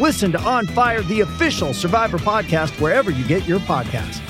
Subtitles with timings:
[0.00, 4.20] Listen to On Fire, the official Survivor podcast, wherever you get your podcast.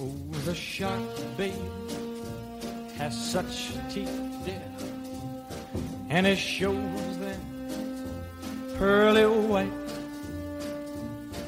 [0.00, 0.10] Oh,
[0.46, 1.00] the shark,
[1.36, 1.52] babe,
[2.96, 4.10] has such teeth,
[4.44, 4.62] dear,
[6.08, 7.40] and it shows them
[8.78, 9.70] pearly white.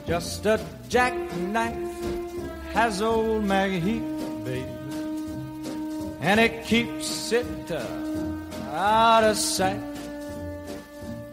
[0.06, 1.74] Just a jackknife
[2.72, 3.98] has old Maggie
[4.44, 4.68] babe,
[6.26, 7.86] and it keeps it uh,
[8.72, 9.80] out of sight.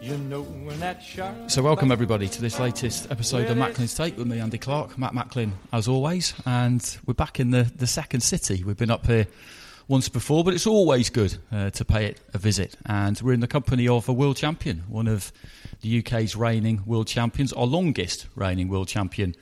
[0.00, 1.34] You know when that shark.
[1.50, 5.12] So, welcome everybody to this latest episode of Macklin's Take with me, Andy Clark, Matt
[5.12, 8.62] Macklin, as always, and we're back in the, the second city.
[8.62, 9.26] We've been up here
[9.88, 12.76] once before, but it's always good uh, to pay it a visit.
[12.86, 15.32] And we're in the company of a world champion, one of
[15.80, 19.34] the UK's reigning world champions, our longest reigning world champion.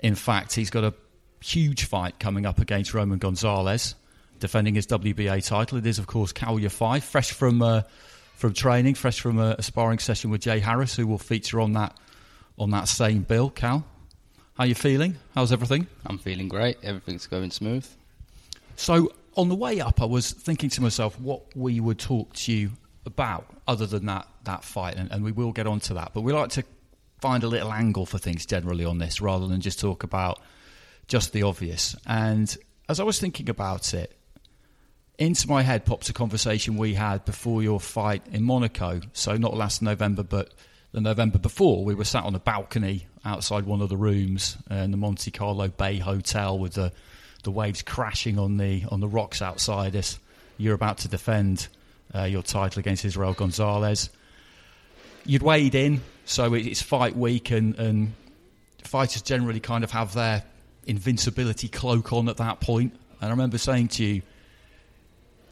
[0.00, 0.92] In fact, he's got a
[1.40, 3.94] huge fight coming up against Roman Gonzalez,
[4.38, 5.78] defending his WBA title.
[5.78, 7.62] It is, of course, Kal Yafai, fresh from.
[7.62, 7.82] Uh,
[8.38, 11.72] from training, fresh from a, a, sparring session with Jay Harris, who will feature on
[11.72, 11.96] that
[12.56, 13.50] on that same bill.
[13.50, 13.84] Kal,
[14.54, 15.16] how are you feeling?
[15.34, 15.88] How's everything?
[16.06, 16.78] I'm feeling great.
[16.84, 17.84] Everything's going smooth.
[18.76, 22.52] So on the way up, I was thinking to myself what we would talk to
[22.52, 22.70] you
[23.06, 26.12] about, other than that that fight, and, and we will get onto that.
[26.14, 26.64] But we like to
[27.20, 30.40] find a little angle for things generally on this, rather than just talk about
[31.08, 31.96] just the obvious.
[32.06, 32.56] And
[32.88, 34.17] as I was thinking about it,
[35.18, 39.00] into my head pops a conversation we had before your fight in Monaco.
[39.12, 40.52] So not last November, but
[40.92, 41.84] the November before.
[41.84, 45.68] We were sat on a balcony outside one of the rooms in the Monte Carlo
[45.68, 46.92] Bay Hotel with the
[47.44, 50.18] the waves crashing on the on the rocks outside us.
[50.56, 51.68] You're about to defend
[52.14, 54.10] uh, your title against Israel Gonzalez.
[55.24, 58.12] You'd weighed in, so it's fight week, and, and
[58.82, 60.42] fighters generally kind of have their
[60.86, 62.94] invincibility cloak on at that point.
[63.20, 64.22] And I remember saying to you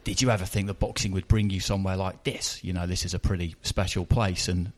[0.07, 2.63] did you ever think that boxing would bring you somewhere like this?
[2.63, 4.47] You know, this is a pretty special place.
[4.47, 4.71] And,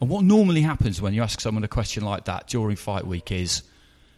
[0.00, 3.32] and what normally happens when you ask someone a question like that during fight week
[3.32, 3.64] is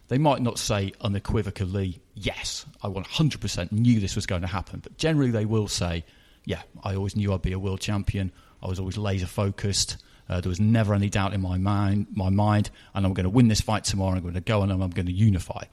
[0.08, 4.80] they might not say unequivocally, yes, I 100% knew this was going to happen.
[4.80, 6.04] But generally they will say,
[6.44, 8.30] yeah, I always knew I'd be a world champion.
[8.62, 9.96] I was always laser focused.
[10.28, 13.30] Uh, there was never any doubt in my mind, my mind, and I'm going to
[13.30, 14.16] win this fight tomorrow.
[14.16, 15.64] I'm going to go and I'm going to unify.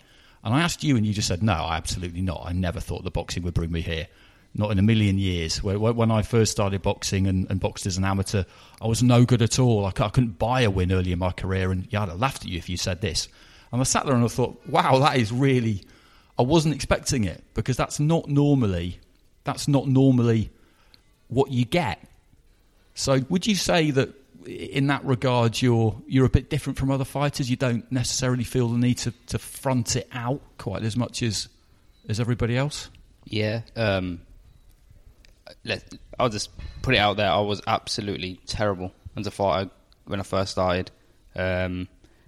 [0.42, 2.44] And I asked you, and you just said, no, absolutely not.
[2.46, 4.08] I never thought the boxing would bring me here
[4.58, 5.62] not in a million years.
[5.62, 8.46] When I first started boxing and, and boxed as an amateur,
[8.82, 9.86] I was no good at all.
[9.86, 12.48] I, couldn't buy a win early in my career, and yeah, I'd have laughed at
[12.48, 13.28] you if you said this.
[13.72, 15.84] And I sat there and I thought, wow, that is really.
[16.40, 19.00] I wasn't expecting it because that's not normally,
[19.44, 20.50] that's not normally
[21.28, 22.02] what you get.
[22.94, 24.10] So, would you say that
[24.46, 27.50] in that regard, you're you're a bit different from other fighters?
[27.50, 31.50] You don't necessarily feel the need to, to front it out quite as much as
[32.08, 32.90] as everybody else.
[33.26, 34.22] Yeah, um,
[35.64, 35.84] let,
[36.20, 36.50] I'll just
[36.82, 37.30] put it out there.
[37.30, 39.70] I was absolutely terrible as a fighter
[40.06, 40.92] when I first started.
[41.36, 41.88] Um,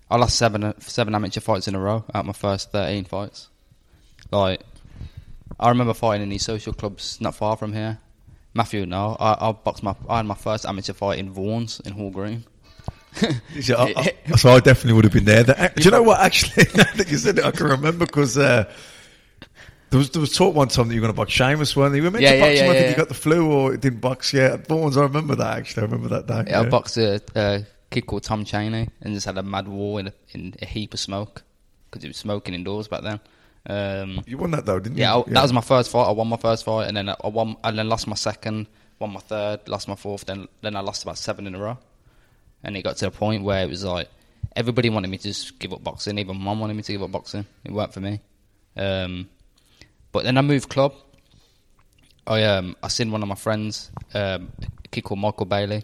[0.10, 3.50] I lost seven seven amateur fights in a row out of my first thirteen fights.
[4.32, 4.62] Like
[5.60, 8.00] I remember fighting in these social clubs not far from here.
[8.54, 11.94] Matthew, no, I, I boxed my I had my first amateur fight in Vaughan's in
[11.94, 12.46] Hall Green.
[13.62, 15.44] so, I, so I definitely would have been there.
[15.44, 16.20] Do you know what?
[16.20, 18.38] Actually, that you said it, I can remember because.
[18.38, 18.72] Uh,
[19.90, 21.96] there was there was talk one time that you were going to box Sheamus, weren't
[21.96, 22.02] you?
[22.02, 22.66] We were meant Yeah, to yeah, box him.
[22.66, 22.90] yeah, I think yeah.
[22.92, 24.68] he got the flu or it didn't box yet.
[24.68, 25.84] Vaughan's, I remember that actually.
[25.84, 26.52] I remember that day.
[26.52, 30.00] Yeah, I boxed uh, uh, kid called Tom Cheney and just had a mad war
[30.00, 31.44] in a, in a heap of smoke
[31.90, 33.20] because it was smoking indoors back then.
[33.70, 35.24] Um, You won that though, didn't yeah, you?
[35.28, 36.06] I, that was my first fight.
[36.08, 38.68] I won my first fight, and then I won, and then lost my second,
[39.00, 40.26] won my third, lost my fourth.
[40.26, 41.78] Then then I lost about seven in a row,
[42.64, 44.10] and it got to the point where it was like
[44.56, 46.18] everybody wanted me to just give up boxing.
[46.18, 47.46] Even mum wanted me to give up boxing.
[47.66, 48.22] It weren't for me.
[48.78, 49.28] Um,
[50.12, 50.94] but then I moved club.
[52.26, 54.52] I um I seen one of my friends, um,
[54.84, 55.84] a kid called Michael Bailey,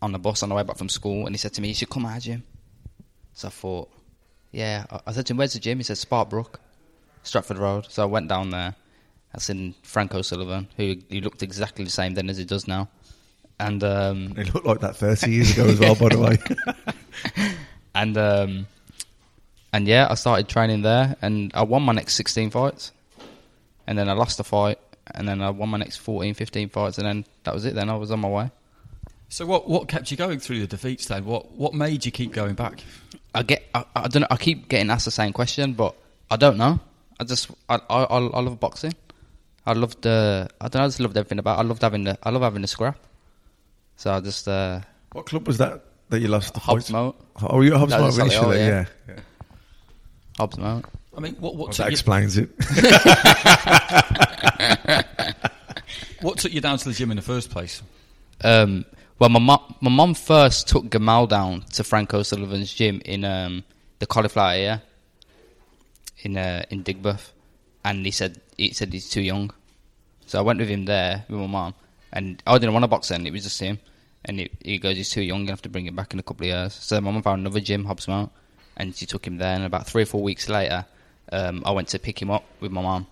[0.00, 1.74] on the bus on the way back from school, and he said to me, "You
[1.74, 2.42] should come at gym."
[3.34, 3.90] So I thought,
[4.50, 4.84] yeah.
[4.90, 6.56] I- I said to him, "Where's the gym?" He said, "Sparkbrook,
[7.22, 8.74] Stratford Road." So I went down there.
[9.34, 12.88] I seen Frank O'Sullivan, who he looked exactly the same then as he does now,
[13.58, 16.36] and um, It looked like that 30 years ago as well, by the way.
[17.94, 18.66] and um,
[19.72, 22.92] and yeah, I started training there, and I won my next 16 fights,
[23.92, 24.78] and then I lost a fight,
[25.14, 27.74] and then I won my next 14, 15 fights, and then that was it.
[27.74, 28.50] Then I was on my way.
[29.28, 31.24] So what what kept you going through the defeats then?
[31.26, 32.82] What what made you keep going back?
[33.34, 34.26] I get, I, I don't know.
[34.30, 35.94] I keep getting asked the same question, but
[36.30, 36.80] I don't know.
[37.20, 38.94] I just, I, I, I I love boxing.
[39.66, 40.84] I loved, uh, I don't know.
[40.84, 41.56] I just loved everything about.
[41.58, 41.60] it.
[41.60, 42.98] I loved having the, I love having the scrap.
[43.96, 44.80] So I just, uh,
[45.12, 46.92] what club was that that you lost the Hobbs fight?
[46.94, 48.66] Moat, Oh, you Hobbs That Moat initially, yeah.
[48.68, 49.14] yeah.
[49.14, 49.20] yeah.
[50.38, 50.84] Hobbs Moat.
[51.16, 52.48] I mean, what what Well, took that you, explains it.
[56.22, 57.82] what took you down to the gym in the first place?
[58.42, 58.84] Um,
[59.18, 63.64] well, my mum, my mum first took Gamal down to Frank O'Sullivan's gym in um,
[63.98, 64.82] the cauliflower area
[66.22, 67.30] in uh, in Digbeth,
[67.84, 69.52] and he said he said he's too young.
[70.26, 71.74] So I went with him there with my mum,
[72.12, 73.26] and I didn't want to box then.
[73.26, 73.78] It was just him,
[74.24, 75.42] and he, he goes, "He's too young.
[75.42, 77.40] You have to bring him back in a couple of years." So my mum found
[77.40, 78.30] another gym, Hobbs Moat,
[78.76, 79.54] and she took him there.
[79.54, 80.84] And about three or four weeks later,
[81.32, 83.06] um, I went to pick him up with my mum,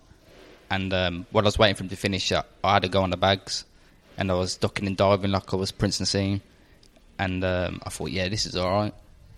[0.69, 3.01] and um, while I was waiting for him to finish, I, I had to go
[3.01, 3.65] on the bags,
[4.17, 6.41] and I was ducking and diving like I was Prince Naseem,
[7.19, 8.93] and um, I thought, yeah, this is all right.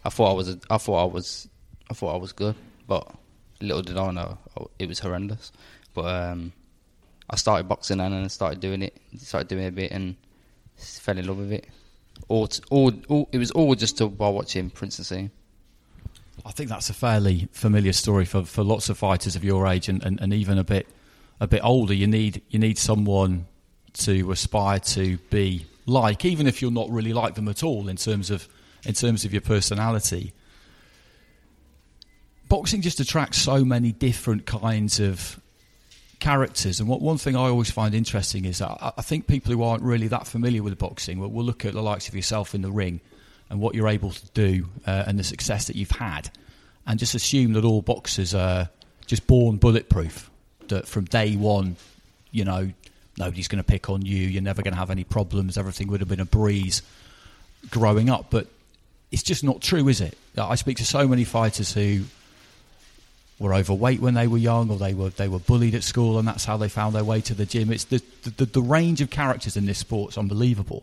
[0.05, 1.47] I thought I was, a, I thought I was,
[1.89, 2.55] I thought I was good,
[2.87, 3.09] but
[3.61, 4.37] little did I know
[4.77, 5.51] it was horrendous.
[5.93, 6.53] But um,
[7.29, 10.15] I started boxing and then I started doing it, started doing it a bit, and
[10.75, 11.67] fell in love with it.
[12.27, 15.31] All, all, all it was all just to, while watching Prince Naseem.
[16.45, 19.87] I think that's a fairly familiar story for, for lots of fighters of your age
[19.87, 20.87] and, and, and even a bit
[21.39, 21.93] a bit older.
[21.93, 23.45] You need you need someone
[23.93, 27.95] to aspire to be like, even if you're not really like them at all in
[27.95, 28.47] terms of
[28.83, 30.33] in terms of your personality.
[32.49, 35.39] Boxing just attracts so many different kinds of
[36.19, 39.53] characters, and what one thing I always find interesting is that I, I think people
[39.53, 42.53] who aren't really that familiar with boxing will, will look at the likes of yourself
[42.53, 42.99] in the ring
[43.53, 46.31] and what you're able to do uh, and the success that you've had,
[46.87, 48.67] and just assume that all boxers are
[49.05, 50.31] just born bulletproof.
[50.69, 51.75] That from day one,
[52.31, 52.71] you know,
[53.15, 54.17] nobody's going to pick on you.
[54.17, 55.55] You're never going to have any problems.
[55.55, 56.81] Everything would have been a breeze
[57.69, 58.47] growing up, but
[59.11, 60.17] it's just not true, is it?
[60.35, 62.05] I speak to so many fighters who
[63.37, 66.27] were overweight when they were young, or they were they were bullied at school, and
[66.27, 67.71] that's how they found their way to the gym.
[67.71, 70.81] It's the the, the range of characters in this sport is unbelievable.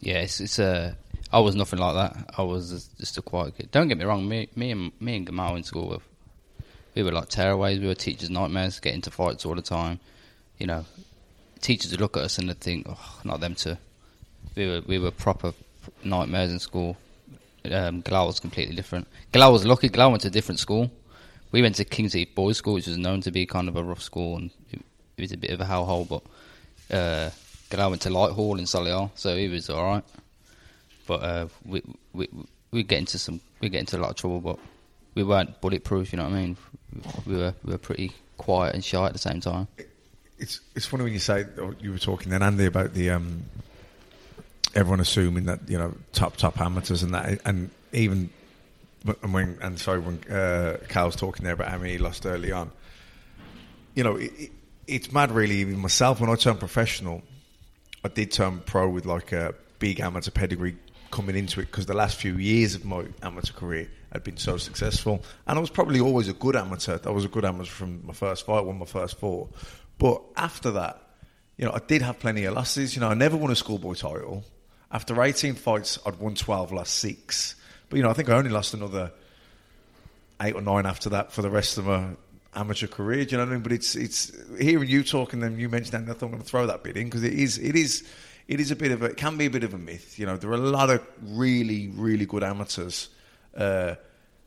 [0.00, 0.96] Yeah, it's, it's a.
[1.32, 2.34] I was nothing like that.
[2.38, 3.70] I was just- a quiet kid.
[3.70, 4.28] Don't get me wrong.
[4.28, 6.00] Me, me and me and Gamal in school, were,
[6.94, 7.80] we were like tearaways.
[7.80, 8.80] We were teachers' nightmares.
[8.80, 9.98] Get into fights all the time.
[10.58, 10.84] You know,
[11.60, 13.76] teachers would look at us and they'd think, "Oh, not them too."
[14.54, 15.52] We were we were proper
[16.04, 16.96] nightmares in school.
[17.64, 19.08] Um, Galal was completely different.
[19.32, 19.88] Galal was lucky.
[19.88, 20.90] Galal went to a different school.
[21.52, 23.82] We went to King's Heath Boys School, which was known to be kind of a
[23.82, 24.80] rough school, and it,
[25.16, 26.08] it was a bit of a hellhole.
[26.08, 26.22] But
[26.96, 27.30] uh,
[27.70, 30.04] Galal went to Light Hall in Solihull, so he was all right.
[31.06, 31.82] But uh, we
[32.12, 32.28] we
[32.70, 34.58] we get into some we get into a lot of trouble, but
[35.14, 36.12] we weren't bulletproof.
[36.12, 36.56] You know what I mean?
[37.26, 39.68] We were we were pretty quiet and shy at the same time.
[40.38, 41.46] it's it's funny when you say
[41.80, 43.44] you were talking then Andy about the um,
[44.74, 48.28] everyone assuming that you know top top amateurs and that and even
[49.22, 52.52] and when and sorry when uh, Carl's talking there about how many he lost early
[52.52, 52.70] on.
[53.94, 54.52] You know, it, it,
[54.86, 55.56] it's mad really.
[55.56, 57.22] Even myself, when I turned professional,
[58.04, 60.76] I did turn pro with like a big amateur pedigree
[61.10, 64.56] coming into it because the last few years of my amateur career had been so
[64.56, 66.98] successful, and I was probably always a good amateur.
[67.04, 69.48] I was a good amateur from my first fight, won my first four,
[69.98, 71.02] but after that,
[71.56, 72.94] you know, I did have plenty of losses.
[72.94, 74.44] You know, I never won a schoolboy title.
[74.90, 77.56] After 18 fights, I'd won 12, lost six.
[77.88, 79.12] But, you know, I think I only lost another
[80.42, 82.08] eight or nine after that for the rest of my
[82.54, 83.24] amateur career.
[83.24, 83.62] Do you know what I mean?
[83.62, 86.10] But it's it's hearing you talking, and then you mentioned that.
[86.10, 88.06] I thought I'm going to throw that bit in because it is it is
[88.48, 90.18] it is a bit of a it can be a bit of a myth.
[90.18, 93.08] You know, there are a lot of really really good amateurs
[93.56, 93.94] uh,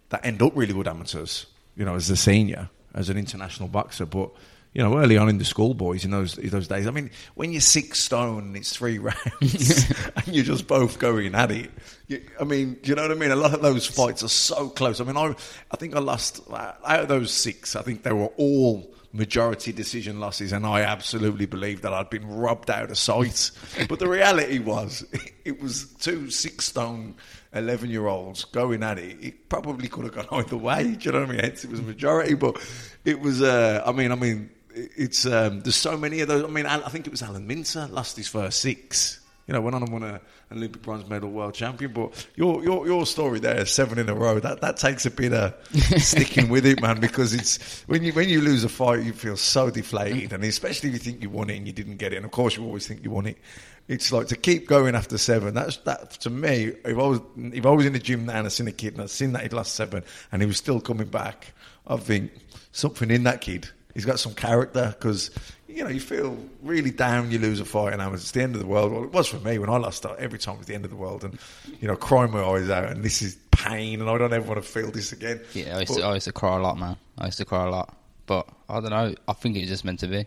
[0.09, 1.45] that end up really good amateurs.
[1.75, 4.31] You know, as a senior, as an international boxer, but
[4.73, 6.87] you know, early on in the schoolboys in those in those days.
[6.87, 11.35] I mean, when you're six stone and it's three rounds and you're just both going
[11.35, 11.71] at it.
[12.07, 13.31] You, I mean, do you know what I mean?
[13.31, 15.01] A lot of those fights are so close.
[15.01, 15.35] I mean, I
[15.71, 17.75] I think I lost uh, out of those six.
[17.75, 22.27] I think they were all majority decision losses, and I absolutely believed that I'd been
[22.27, 23.51] robbed out of sight.
[23.89, 25.05] but the reality was,
[25.45, 27.15] it was two six stone.
[27.51, 30.93] 11 year olds going at it, it probably could have gone either way.
[30.93, 31.41] Do you know what I mean?
[31.41, 32.61] Hence, it was a majority, but
[33.05, 36.43] it was, uh, I mean, I mean, it's um, there's so many of those.
[36.43, 39.18] I mean, I think it was Alan Minter lost his first six.
[39.49, 41.91] You know, went on and won a, an Olympic bronze medal world champion.
[41.91, 45.33] But your your your story there, seven in a row, that, that takes a bit
[45.33, 45.55] of
[45.97, 46.99] sticking with it, man.
[46.99, 50.89] Because it's when you when you lose a fight, you feel so deflated, and especially
[50.89, 52.17] if you think you won it and you didn't get it.
[52.17, 53.39] And of course, you always think you won it.
[53.87, 55.55] It's like to keep going after seven.
[55.55, 56.65] That's that to me.
[56.85, 58.93] If I was if I was in the gym now and I seen a kid
[58.93, 61.53] and I seen that he'd lost seven and he was still coming back,
[61.87, 62.33] I think
[62.71, 65.31] something in that kid he's got some character because
[65.69, 67.31] you know you feel really down.
[67.31, 68.91] You lose a fight, and it's the end of the world.
[68.91, 70.05] Well, it was for me when I lost.
[70.05, 71.37] Every time it was the end of the world, and
[71.79, 74.61] you know, crying my eyes out, and this is pain, and I don't ever want
[74.61, 75.39] to feel this again.
[75.53, 76.97] Yeah, I used, but, to, I used to cry a lot, man.
[77.17, 77.95] I used to cry a lot,
[78.25, 79.13] but I don't know.
[79.27, 80.25] I think it was just meant to be.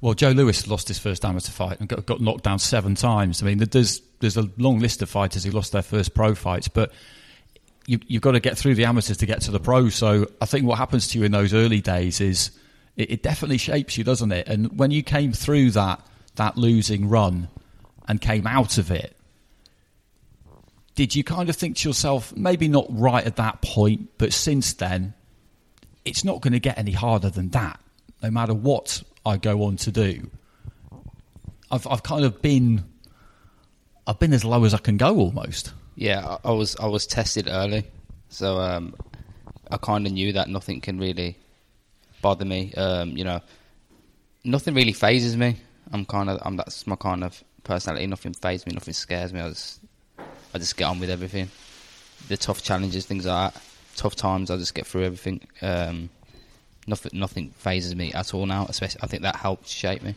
[0.00, 3.42] Well, Joe Louis lost his first amateur fight and got, got knocked down seven times.
[3.42, 6.68] I mean, there's there's a long list of fighters who lost their first pro fights,
[6.68, 6.92] but
[7.86, 9.94] you, have got to get through the amateurs to get to the pros.
[9.94, 12.50] So I think what happens to you in those early days is
[12.98, 14.48] it, it, definitely shapes you, doesn't it?
[14.48, 17.48] And when you came through that that losing run
[18.06, 19.16] and came out of it,
[20.94, 24.74] did you kind of think to yourself, maybe not right at that point, but since
[24.74, 25.14] then,
[26.04, 27.80] it's not going to get any harder than that,
[28.22, 30.30] no matter what I go on to do.
[31.70, 32.84] I've I've kind of been
[34.06, 35.72] I've been as low as I can go almost.
[35.94, 37.84] Yeah, I, was I was tested early,
[38.28, 38.94] so um,
[39.70, 41.36] I kind of knew that nothing can really
[42.20, 42.72] bother me.
[42.74, 43.40] Um, you know,
[44.44, 45.56] nothing really phases me.
[45.92, 48.06] I'm kind of I'm that's my kind of personality.
[48.06, 48.72] Nothing phases me.
[48.74, 49.40] Nothing scares me.
[49.40, 49.80] I just
[50.54, 51.48] I just get on with everything.
[52.28, 53.62] The tough challenges, things like that,
[53.96, 55.46] tough times, I just get through everything.
[55.62, 56.10] Um,
[56.86, 58.66] nothing nothing phases me at all now.
[58.68, 60.14] Especially, I think that helped shape me.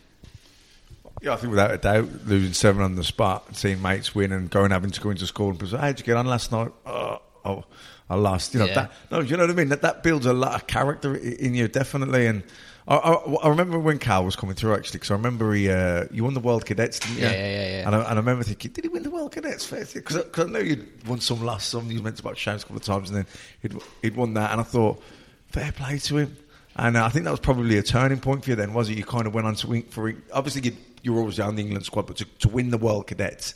[1.20, 4.50] Yeah, I think without a doubt, losing seven on the spot, seeing mates win, and
[4.50, 7.21] going having to go into school and say, "How'd you get on last night?" Oh,
[7.44, 7.64] oh
[8.08, 8.54] I lost.
[8.54, 8.74] You know yeah.
[8.74, 8.92] that.
[9.10, 9.68] No, you know what I mean.
[9.68, 12.26] That that builds a lot of character in you, definitely.
[12.26, 12.42] And
[12.86, 13.12] I, I,
[13.44, 16.34] I remember when Carl was coming through actually, because I remember he uh, you won
[16.34, 17.22] the World Cadets, didn't you?
[17.22, 17.70] Yeah, yeah, yeah.
[17.70, 17.86] yeah.
[17.86, 19.70] And, I, and I remember thinking, did he win the World Cadets?
[19.70, 21.90] Because I, know you'd won some, lost some.
[21.90, 23.26] You meant about Shams a couple of times, and then
[23.62, 24.50] he'd he'd won that.
[24.52, 25.02] And I thought,
[25.48, 26.36] fair play to him.
[26.76, 28.96] And uh, I think that was probably a turning point for you then, was it?
[28.96, 31.62] You kind of went on to win for obviously you you were always on the
[31.62, 33.54] England squad, but to, to win the World Cadets,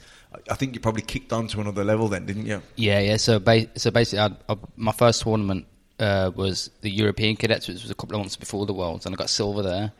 [0.50, 2.62] I think you probably kicked on to another level then, didn't you?
[2.76, 3.16] Yeah, yeah.
[3.16, 5.66] So, ba- so basically, I, I, my first tournament
[5.98, 9.14] uh, was the European Cadets, which was a couple of months before the Worlds, and
[9.14, 9.92] I got silver there.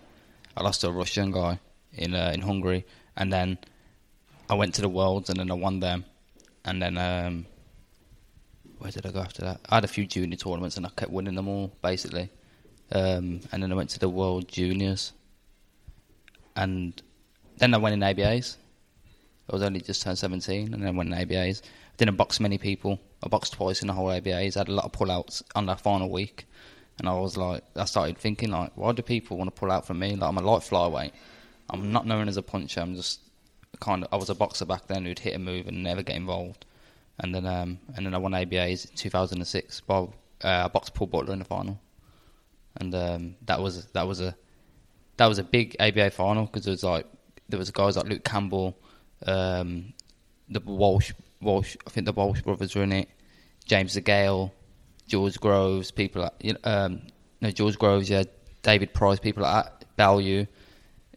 [0.56, 1.58] I lost to a Russian guy
[1.92, 2.84] in uh, in Hungary,
[3.16, 3.58] and then
[4.48, 6.04] I went to the Worlds, and then I won them,
[6.64, 7.46] and then um,
[8.78, 9.60] where did I go after that?
[9.68, 12.30] I had a few junior tournaments, and I kept winning them all basically,
[12.92, 15.12] um, and then I went to the World Juniors,
[16.54, 17.00] and
[17.58, 18.56] then I went in ABAs.
[19.48, 21.62] I was only just turned 17 and then went in ABAs.
[21.62, 23.00] I didn't box many people.
[23.22, 24.56] I boxed twice in the whole ABAs.
[24.56, 26.46] I had a lot of pullouts on that final week.
[26.98, 29.86] And I was like, I started thinking, like, why do people want to pull out
[29.86, 30.16] from me?
[30.16, 31.12] Like, I'm a light flyweight.
[31.70, 32.80] I'm not known as a puncher.
[32.80, 33.20] I'm just
[33.80, 36.16] kind of, I was a boxer back then who'd hit a move and never get
[36.16, 36.64] involved.
[37.18, 39.82] And then, um, and then I won ABAs in 2006.
[39.86, 41.80] Well, uh, I boxed Paul Butler in the final.
[42.78, 44.36] And um, that was that was a
[45.16, 47.06] that was a big ABA final because it was like
[47.48, 48.76] there was guys like Luke Campbell,
[49.26, 49.92] um,
[50.48, 51.76] the Walsh, Walsh.
[51.86, 53.08] I think the Walsh brothers were in it.
[53.64, 54.52] James DeGale,
[55.08, 57.02] George Groves, people like you know, um,
[57.40, 58.24] no George Groves, yeah,
[58.62, 60.46] David Price, people like that, Bellew.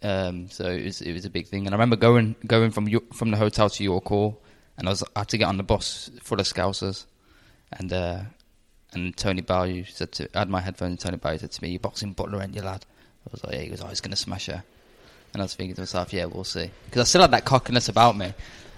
[0.01, 2.87] Um, so it was it was a big thing, and I remember going going from
[3.13, 4.41] from the hotel to York Hall,
[4.77, 7.05] and I was I had to get on the bus full of Scousers,
[7.73, 8.21] and uh,
[8.93, 11.69] and Tony Bellew said to I had my headphones, and Tony Bellew said to me,
[11.71, 12.85] "You're boxing Butler, ain't you, lad?"
[13.27, 14.63] I was like, "Yeah." He goes, "Oh, he's gonna smash her."
[15.33, 16.69] And I was thinking to myself, yeah, we'll see.
[16.85, 18.33] Because I still had that cockiness about me.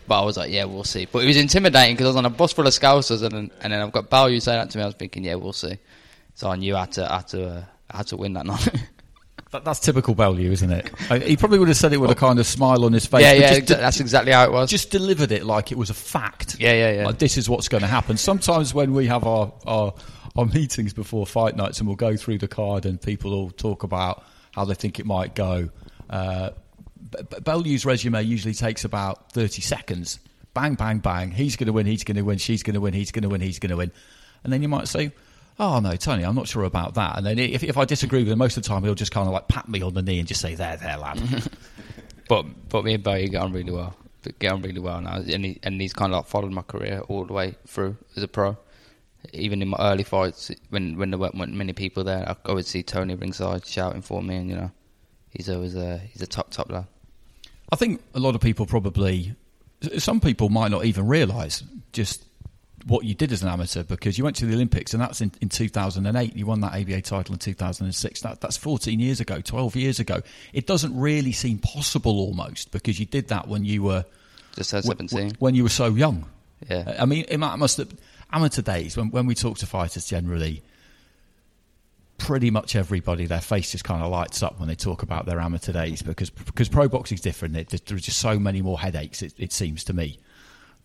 [0.08, 1.05] But I was like, yeah, we'll see.
[1.05, 3.51] But it was intimidating because I was on a bus full of Scousers, and then,
[3.62, 4.84] and then I've got Bellew saying that to me.
[4.84, 5.77] I was thinking, yeah, we'll see.
[6.34, 8.46] So I knew I had to, I had to, uh, I had to win that
[8.48, 8.67] night.
[9.51, 11.24] That, that's typical Bellew, isn't it?
[11.24, 13.22] he probably would have said it with a kind of smile on his face.
[13.22, 14.70] Yeah, yeah, just, that's exactly how it was.
[14.70, 16.58] Just delivered it like it was a fact.
[16.60, 17.05] Yeah, yeah, yeah.
[17.05, 18.17] Like this is what's going to happen.
[18.17, 19.93] Sometimes when we have our, our
[20.36, 23.84] our meetings before fight nights and we'll go through the card and people will talk
[23.84, 25.70] about how they think it might go.
[26.12, 26.51] Uh,
[27.86, 30.20] resume usually takes about 30 seconds.
[30.53, 31.32] Bang, bang, bang.
[31.32, 33.30] He's going to win, he's going to win, she's going to win, he's going to
[33.30, 33.91] win, he's going to win.
[34.44, 35.12] And then you might say,
[35.60, 37.18] Oh no, Tony, I'm not sure about that.
[37.18, 39.27] And then if, if I disagree with him, most of the time he'll just kind
[39.27, 41.22] of like pat me on the knee and just say, "There, there, lad."
[42.27, 43.94] But but me and Bowie get on really well.
[44.39, 47.01] Get on really well now, and he, and he's kind of like followed my career
[47.10, 48.56] all the way through as a pro.
[49.34, 52.84] Even in my early fights, when when there weren't many people there, I always see
[52.84, 54.72] Tony ringside shouting for me, and you know,
[55.31, 56.85] he's always a he's a top top lad.
[57.71, 59.33] I think a lot of people probably,
[59.97, 62.25] some people might not even realise just
[62.85, 65.31] what you did as an amateur because you went to the Olympics and that's in,
[65.39, 66.35] in 2008.
[66.35, 68.21] You won that ABA title in 2006.
[68.21, 70.21] That, that's 14 years ago, 12 years ago.
[70.51, 74.03] It doesn't really seem possible almost because you did that when you were
[74.55, 75.33] just 17.
[75.39, 76.25] when you were so young.
[76.69, 76.97] Yeah.
[77.00, 77.89] I mean, it must have,
[78.33, 80.61] amateur days when, when we talk to fighters generally,
[82.22, 85.40] pretty much everybody, their face just kind of lights up when they talk about their
[85.40, 87.58] amateur days because because pro boxing's different.
[87.58, 89.22] It, there's just so many more headaches.
[89.22, 90.20] It, it seems to me,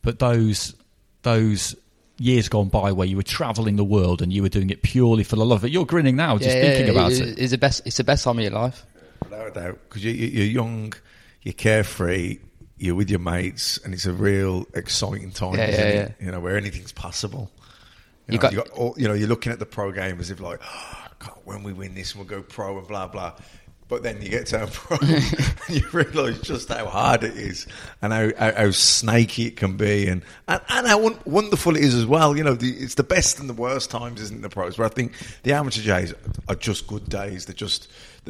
[0.02, 0.74] but those
[1.22, 1.76] those
[2.18, 5.22] years gone by where you were travelling the world and you were doing it purely
[5.22, 5.70] for the love of it.
[5.72, 7.38] You're grinning now just yeah, thinking yeah, about it, it.
[7.38, 7.86] It's the best.
[7.86, 8.84] It's the best time of your life.
[9.22, 10.94] Without a doubt, because you, you, you're young,
[11.42, 12.38] you're carefree,
[12.78, 15.54] you're with your mates, and it's a real exciting time.
[15.54, 16.14] Yeah, isn't yeah, it?
[16.20, 17.50] You know where anything's possible.
[18.28, 20.18] You, You know, got- you, got all, you know, you're looking at the pro game
[20.20, 23.32] as if like, oh, God, when we win this, we'll go pro and blah blah.
[23.88, 27.68] But then you get to pro, and you realise just how hard it is,
[28.02, 31.84] and how, how, how snaky it can be, and, and, and how won- wonderful it
[31.84, 32.36] is as well.
[32.36, 34.76] You know, the, it's the best and the worst times, isn't it, the pros?
[34.76, 35.12] But I think
[35.44, 36.12] the amateur days
[36.48, 37.46] are just good days.
[37.46, 37.88] They're just,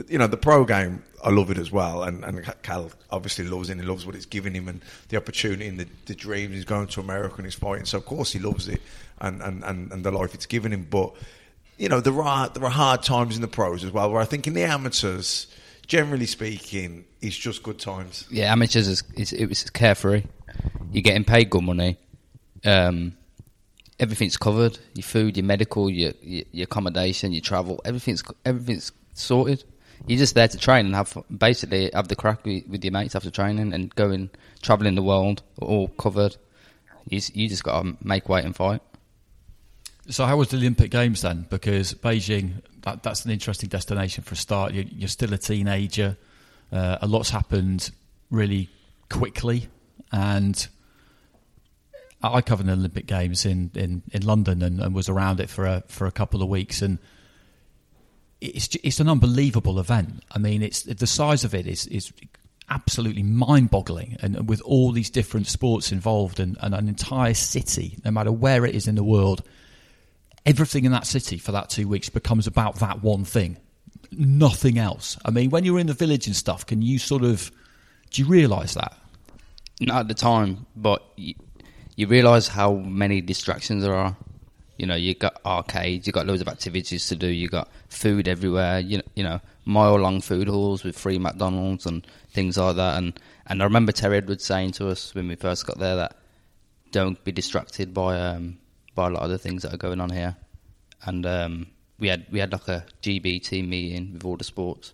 [0.08, 1.02] you know, the pro game.
[1.24, 3.72] I love it as well, and and Kal obviously loves it.
[3.72, 6.54] and He loves what it's giving him, and the opportunity and the, the dreams.
[6.54, 8.82] He's going to America and he's fighting, so of course he loves it,
[9.20, 10.86] and and, and, and the life it's given him.
[10.88, 11.14] But
[11.78, 14.10] you know, there are there are hard times in the pros as well.
[14.10, 15.46] Where I think in the amateurs,
[15.86, 18.26] generally speaking, it's just good times.
[18.30, 20.24] Yeah, amateurs is, is it was carefree.
[20.92, 21.98] You're getting paid good money.
[22.64, 23.16] Um,
[24.00, 24.78] everything's covered.
[24.94, 27.80] Your food, your medical, your, your your accommodation, your travel.
[27.84, 29.64] Everything's everything's sorted.
[30.06, 33.14] You're just there to train and have basically have the crack with, with your mates
[33.14, 34.30] after training and going
[34.62, 36.36] traveling the world all covered.
[37.08, 38.82] You you just got to make weight and fight.
[40.08, 41.46] So, how was the Olympic Games then?
[41.50, 44.72] Because Beijing, that, that's an interesting destination for a start.
[44.72, 46.16] You're, you're still a teenager.
[46.70, 47.90] Uh, a lot's happened
[48.30, 48.68] really
[49.10, 49.68] quickly,
[50.12, 50.68] and
[52.22, 55.66] I covered the Olympic Games in, in, in London and, and was around it for
[55.66, 56.98] a for a couple of weeks, and
[58.40, 60.22] it's it's an unbelievable event.
[60.30, 62.12] I mean, it's the size of it is is
[62.68, 68.12] absolutely mind-boggling, and with all these different sports involved, and, and an entire city, no
[68.12, 69.42] matter where it is in the world,
[70.46, 73.58] everything in that city for that two weeks becomes about that one thing,
[74.12, 75.18] nothing else.
[75.24, 77.50] I mean, when you're in the village and stuff, can you sort of
[78.10, 78.96] do you realise that?
[79.80, 81.34] Not at the time, but you,
[81.96, 84.16] you realise how many distractions there are.
[84.78, 88.28] You know, you got arcades, you got loads of activities to do, you got food
[88.28, 88.78] everywhere.
[88.78, 92.98] You know, you know, mile long food halls with free McDonald's and things like that.
[92.98, 96.16] And and I remember Terry Edwards saying to us when we first got there that
[96.92, 98.58] don't be distracted by um,
[98.96, 100.34] by a lot of the things that are going on here.
[101.04, 101.66] And um,
[102.00, 104.92] we had we had like a GB team meeting with all the sports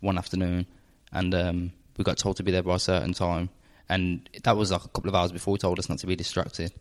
[0.00, 0.66] one afternoon,
[1.12, 3.48] and um, we got told to be there by a certain time.
[3.88, 6.16] And that was like a couple of hours before he told us not to be
[6.16, 6.72] distracted.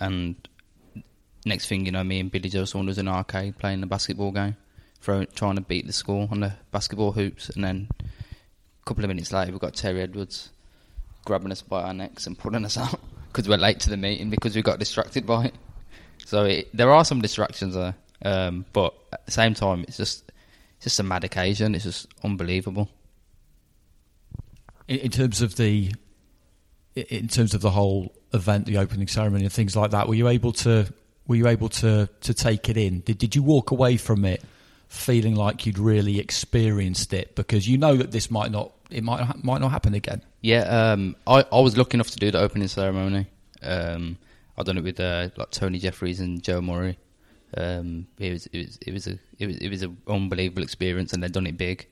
[0.00, 0.36] And
[1.44, 4.32] next thing you know, me and Billy Joe Saunders in an arcade playing a basketball
[4.32, 4.56] game,
[5.00, 7.50] throwing, trying to beat the score on the basketball hoops.
[7.50, 10.48] And then a couple of minutes later, we got Terry Edwards
[11.26, 12.98] grabbing us by our necks and pulling us out
[13.28, 15.54] because we're late to the meeting because we got distracted by it.
[16.26, 20.32] So it, there are some distractions there, um, but at the same time, it's just
[20.76, 21.74] it's just a mad occasion.
[21.76, 22.90] It's just unbelievable.
[24.88, 25.92] in, in terms of the
[26.94, 30.28] in terms of the whole event, the opening ceremony, and things like that, were you
[30.28, 30.92] able to
[31.26, 33.00] were you able to to take it in?
[33.00, 34.42] Did did you walk away from it
[34.88, 37.34] feeling like you'd really experienced it?
[37.34, 40.22] Because you know that this might not it might might not happen again.
[40.40, 43.26] Yeah, um, I, I was lucky enough to do the opening ceremony.
[43.62, 44.16] Um,
[44.58, 46.98] I done it with uh, like Tony Jeffries and Joe Murray.
[47.56, 51.12] Um, it was it was it was a it was it was an unbelievable experience,
[51.12, 51.86] and they'd done it big.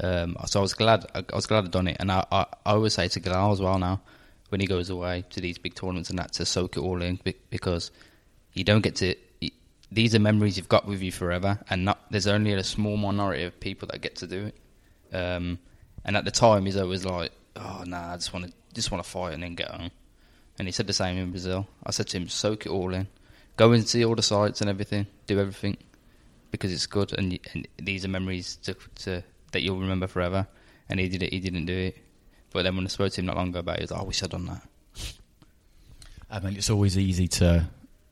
[0.00, 2.46] Um, so I was glad I, I was glad I'd done it, and I, I,
[2.64, 4.00] I always say to Galal as well now
[4.50, 7.18] when he goes away to these big tournaments and that to soak it all in
[7.50, 7.90] because
[8.52, 9.14] you don't get to.
[9.92, 13.44] These are memories you've got with you forever, and not there's only a small minority
[13.44, 15.16] of people that get to do it.
[15.16, 15.58] Um,
[16.04, 19.02] and at the time, he's always like, "Oh nah, I just want to just want
[19.04, 19.90] to fight and then get home."
[20.58, 21.66] And he said the same in Brazil.
[21.84, 23.08] I said to him, "Soak it all in,
[23.56, 25.76] go and see all the sites and everything, do everything
[26.50, 30.46] because it's good, and, and these are memories to, to that you'll remember forever."
[30.88, 31.32] And he did it.
[31.32, 31.98] He didn't do it.
[32.52, 34.00] But then when I spoke to him not long ago about it, he was like,
[34.00, 34.62] "I wish I'd done that."
[36.30, 37.68] I mean, it's always easy to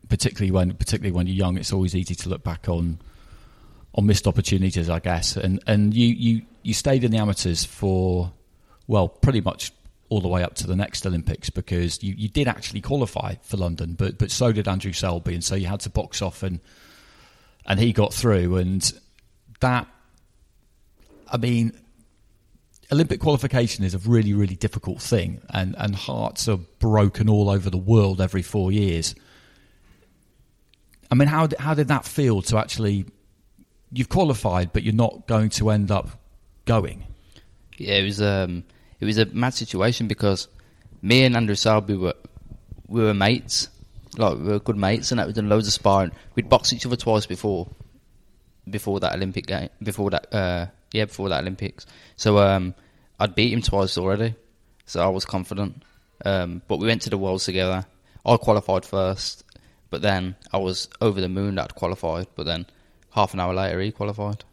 [0.08, 2.98] particularly when particularly when you're young, it's always easy to look back on
[3.94, 5.36] on missed opportunities, I guess.
[5.36, 8.32] And and you you you stayed in the amateurs for
[8.86, 9.72] well, pretty much
[10.14, 13.56] all the way up to the next Olympics because you, you did actually qualify for
[13.56, 16.60] London, but but so did Andrew Selby, and so you had to box off and
[17.66, 18.92] and he got through, and
[19.60, 19.86] that
[21.30, 21.78] I mean.
[22.92, 27.70] Olympic qualification is a really, really difficult thing, and, and hearts are broken all over
[27.70, 29.14] the world every four years.
[31.10, 33.06] I mean, how how did that feel to actually
[33.90, 36.10] you've qualified, but you're not going to end up
[36.66, 37.04] going?
[37.78, 38.64] Yeah, it was um,
[39.04, 40.48] it was a mad situation because
[41.02, 42.14] me and Andrew Selby were
[42.88, 43.68] we were mates,
[44.16, 46.12] like we were good mates, and that we'd done loads of sparring.
[46.34, 47.68] We'd boxed each other twice before,
[48.68, 51.84] before that Olympic game, before that uh, yeah, before that Olympics.
[52.16, 52.74] So um,
[53.20, 54.36] I'd beat him twice already,
[54.86, 55.82] so I was confident.
[56.24, 57.84] Um, but we went to the Worlds together.
[58.24, 59.44] I qualified first,
[59.90, 62.28] but then I was over the moon that I'd qualified.
[62.36, 62.64] But then
[63.10, 64.44] half an hour later, he qualified.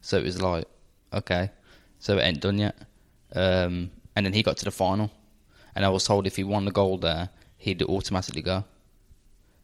[0.00, 0.64] So it was like,
[1.12, 1.50] okay,
[1.98, 2.76] so it ain't done yet.
[3.34, 5.10] Um, and then he got to the final,
[5.74, 8.64] and I was told if he won the gold there, he'd automatically go.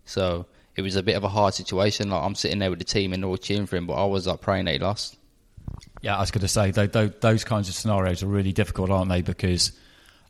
[0.05, 2.11] So it was a bit of a hard situation.
[2.11, 4.05] Like I'm sitting there with the team and they're all cheering for him, but I
[4.05, 5.17] was like praying that he lost.
[6.03, 9.09] Yeah, I was going to say those, those kinds of scenarios are really difficult, aren't
[9.11, 9.23] they?
[9.23, 9.73] Because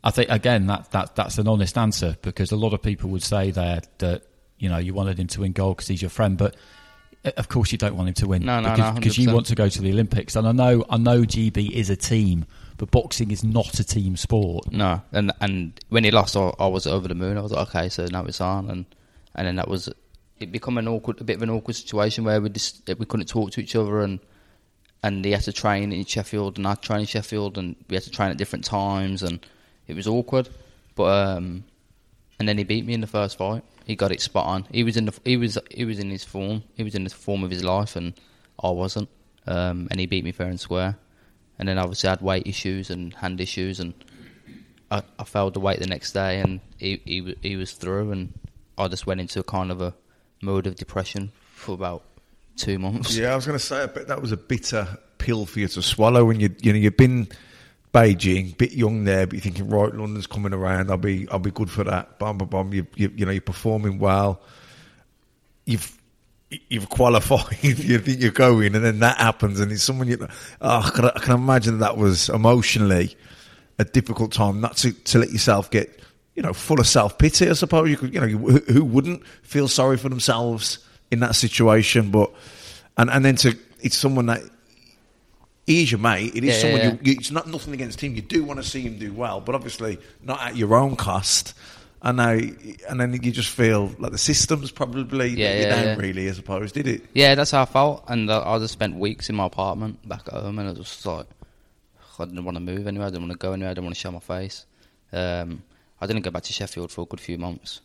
[0.02, 3.22] I think again that, that that's an honest answer because a lot of people would
[3.22, 4.22] say there that
[4.58, 6.54] you know you wanted him to win gold because he's your friend, but
[7.24, 9.28] uh, of course you don't want him to win No, no, because, no, because you
[9.28, 9.34] 100%.
[9.34, 10.36] want to go to the Olympics.
[10.36, 14.16] And I know I know GB is a team, but boxing is not a team
[14.16, 14.70] sport.
[14.72, 17.38] No, and and when he lost, I, I was over the moon.
[17.38, 18.86] I was like, okay, so now it's on, and
[19.34, 19.88] and then that was
[20.38, 20.52] it.
[20.52, 23.50] Become an awkward, a bit of an awkward situation where we just we couldn't talk
[23.52, 24.20] to each other, and
[25.02, 28.04] and he had to train in Sheffield, and I trained in Sheffield, and we had
[28.04, 29.44] to train at different times, and
[29.86, 30.48] it was awkward.
[30.94, 31.64] But um,
[32.38, 33.62] and then he beat me in the first fight.
[33.86, 34.66] He got it spot on.
[34.70, 36.64] He was in the he was he was in his form.
[36.74, 38.14] He was in the form of his life, and
[38.62, 39.08] I wasn't.
[39.46, 40.98] Um, and he beat me fair and square.
[41.58, 43.94] And then obviously I had weight issues and hand issues, and
[44.90, 48.32] I, I failed the weight the next day, and he, he he was through, and
[48.76, 49.94] I just went into a kind of a
[50.42, 52.04] mode of depression for about
[52.56, 53.16] two months.
[53.16, 55.68] Yeah, I was going to say, I bet that was a bitter pill for you
[55.68, 57.28] to swallow when you you know you've been
[57.92, 60.90] Beijing, bit young there, but you're thinking, right, London's coming around.
[60.90, 62.18] I'll be I'll be good for that.
[62.18, 62.72] Bum bum bum.
[62.74, 64.42] You you, you know you're performing well.
[65.64, 65.96] You've
[66.50, 67.58] you've qualified.
[67.62, 70.18] you think you're going, and then that happens, and it's someone you.
[70.60, 73.16] Oh, I can, I can imagine that was emotionally
[73.78, 74.60] a difficult time.
[74.60, 76.00] Not to to let yourself get
[76.34, 77.48] you know full of self pity.
[77.48, 80.78] I suppose you could you know who, who wouldn't feel sorry for themselves
[81.10, 82.32] in that situation, but
[82.96, 84.42] and and then to it's someone that
[85.66, 86.34] he is your mate.
[86.34, 87.12] It is Yeah, someone yeah, You, you.
[87.18, 88.14] It's not nothing against him.
[88.14, 91.54] You do want to see him do well, but obviously not at your own cost.
[92.02, 92.30] And now,
[92.88, 95.84] and then you just feel like the system's probably Yeah, let you yeah, down.
[95.84, 95.96] yeah.
[95.96, 96.70] Really, I suppose.
[96.70, 97.02] Did it?
[97.14, 100.22] Yeah, that's how I felt, and I, I just spent weeks in my apartment back
[100.28, 101.26] at home, and I was just like,
[102.18, 103.94] I didn't want to move anywhere, I didn't want to go anywhere, I didn't want
[103.96, 104.66] to show my face.
[105.12, 105.62] Um,
[106.00, 107.80] I didn't go back to Sheffield for a good few months.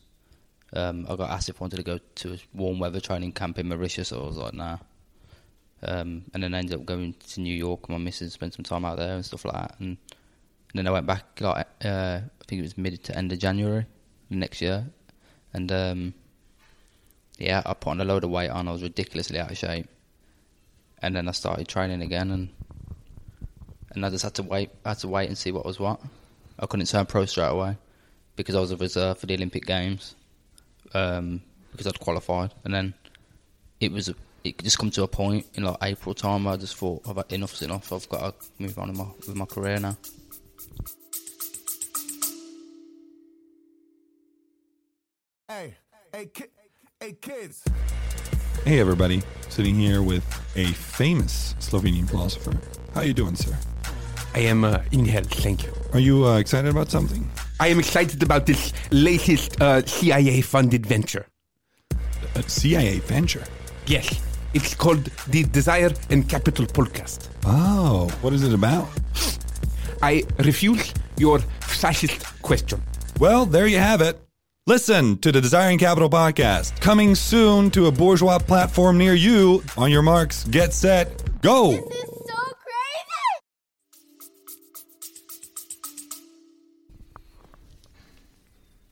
[0.74, 3.58] Um, I got asked if I wanted to go to a warm weather training camp
[3.58, 4.78] in Mauritius, so I was like, nah.
[5.82, 8.62] Um, and then I ended up going to New York, and my missus spent some
[8.64, 9.74] time out there and stuff like that.
[9.80, 13.32] And, and then I went back, like, uh, I think it was mid to end
[13.32, 13.86] of January
[14.38, 14.86] next year,
[15.52, 16.14] and um,
[17.38, 18.68] yeah, I put on a load of weight on.
[18.68, 19.88] I was ridiculously out of shape,
[21.00, 22.48] and then I started training again, and
[23.90, 24.70] and I just had to wait.
[24.84, 26.00] I had to wait and see what was what.
[26.58, 27.76] I couldn't turn pro straight away
[28.36, 30.14] because I was a reserve for the Olympic Games
[30.94, 32.94] um, because I'd qualified, and then
[33.80, 34.12] it was
[34.44, 36.44] it just come to a point in like April time.
[36.44, 37.92] where I just thought, I've had enough's enough.
[37.92, 39.96] I've got to move on with my, with my career now.
[46.12, 46.44] Hey, hey, ki-
[47.00, 47.64] hey, kids.
[48.64, 50.24] Hey everybody, sitting here with
[50.56, 52.52] a famous Slovenian philosopher.
[52.94, 53.56] How are you doing, sir?
[54.34, 55.72] I am uh, in hell, thank you.
[55.92, 57.28] Are you uh, excited about something?
[57.60, 61.26] I am excited about this latest uh, CIA-funded venture.
[62.34, 63.44] A CIA venture.
[63.86, 64.20] Yes,
[64.54, 67.28] it's called the Desire and Capital podcast.
[67.44, 68.88] Oh, what is it about?
[70.02, 72.82] I refuse your fascist question.
[73.18, 74.20] Well, there you have it.
[74.68, 79.60] Listen to the Desire and Capital podcast, coming soon to a bourgeois platform near you.
[79.76, 81.72] On your marks, get set, go!
[81.72, 83.40] This is so crazy.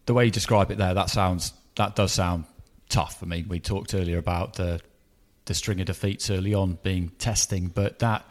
[0.07, 2.47] The way you describe it there, that sounds that does sound
[2.89, 3.23] tough.
[3.23, 4.81] I mean, we talked earlier about the
[5.45, 8.25] the string of defeats early on being testing, but that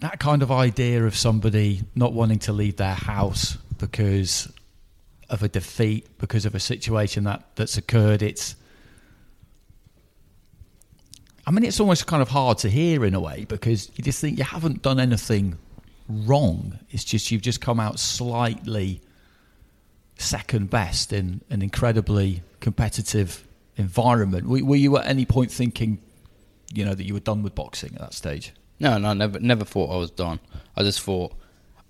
[0.00, 4.52] that kind of idea of somebody not wanting to leave their house because
[5.28, 8.22] of a defeat because of a situation that that's occurred.
[8.22, 8.56] It's
[11.46, 14.20] I mean, it's almost kind of hard to hear in a way because you just
[14.20, 15.58] think you haven't done anything
[16.08, 16.78] wrong.
[16.90, 19.00] It's just you've just come out slightly
[20.18, 24.48] second best in an incredibly competitive environment.
[24.48, 25.98] Were, were you at any point thinking,
[26.74, 28.52] you know, that you were done with boxing at that stage?
[28.80, 30.40] No, no, never, never thought I was done.
[30.76, 31.32] I just thought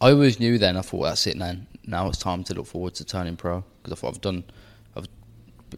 [0.00, 0.76] I always knew then.
[0.76, 1.38] I thought that's it.
[1.38, 4.44] Then now it's time to look forward to turning pro because I thought I've done,
[4.96, 5.06] I've,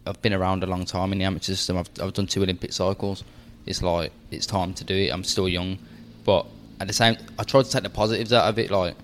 [0.07, 1.77] I've been around a long time in the amateur system.
[1.77, 3.25] I've, I've done two Olympic cycles.
[3.66, 5.11] It's like it's time to do it.
[5.11, 5.79] I'm still young,
[6.25, 6.47] but
[6.81, 8.71] at the same, I tried to take the positives out of it.
[8.71, 8.94] Like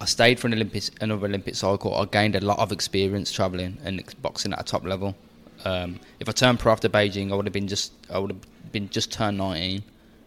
[0.00, 1.94] I stayed for an Olympic, another Olympic cycle.
[1.94, 5.16] I gained a lot of experience traveling and boxing at a top level.
[5.64, 8.72] Um, if I turned pro after Beijing, I would have been just, I would have
[8.72, 9.82] been just turned 19,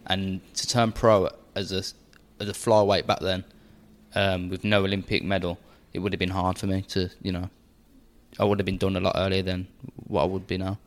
[0.07, 1.79] and to turn pro as a
[2.41, 3.43] as a flyweight back then,
[4.13, 5.59] um, with no Olympic medal,
[5.95, 7.49] it would have been hard for me to, you know,
[8.37, 9.67] I would have been done a lot earlier than
[10.07, 10.77] what I would be now.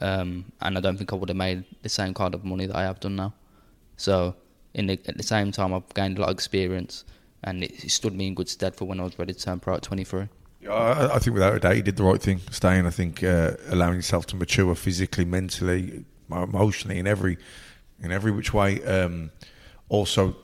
[0.00, 2.74] Um, and I don't think I would have made the same kind of money that
[2.74, 3.34] I have done now.
[3.98, 4.34] So,
[4.72, 7.04] in the, at the same time, I've gained a lot of experience,
[7.44, 9.60] and it, it stood me in good stead for when I was ready to turn
[9.60, 10.28] pro at 23.
[10.62, 12.86] Yeah, I, I think without a doubt, you did the right thing, staying.
[12.86, 17.36] I think uh, allowing yourself to mature physically, mentally, emotionally, in every
[18.02, 18.82] in every which way.
[18.82, 19.30] Um,
[19.90, 20.34] also,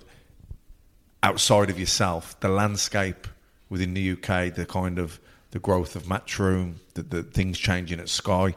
[1.23, 3.27] outside of yourself, the landscape
[3.71, 5.19] within the UK, the kind of
[5.53, 8.55] the growth of Matchroom, the, the things changing at Sky,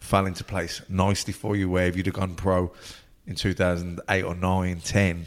[0.00, 1.70] fell into place nicely for you.
[1.70, 2.72] Where if you'd have gone pro
[3.26, 5.24] in 2008 or 9, 10,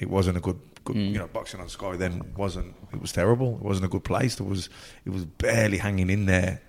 [0.00, 1.12] it wasn't a good, good Mm.
[1.12, 2.74] you know, boxing on Sky then wasn't.
[2.92, 3.54] It was terrible.
[3.56, 4.36] It wasn't a good place.
[4.36, 4.68] There was,
[5.04, 6.60] it was barely hanging in there.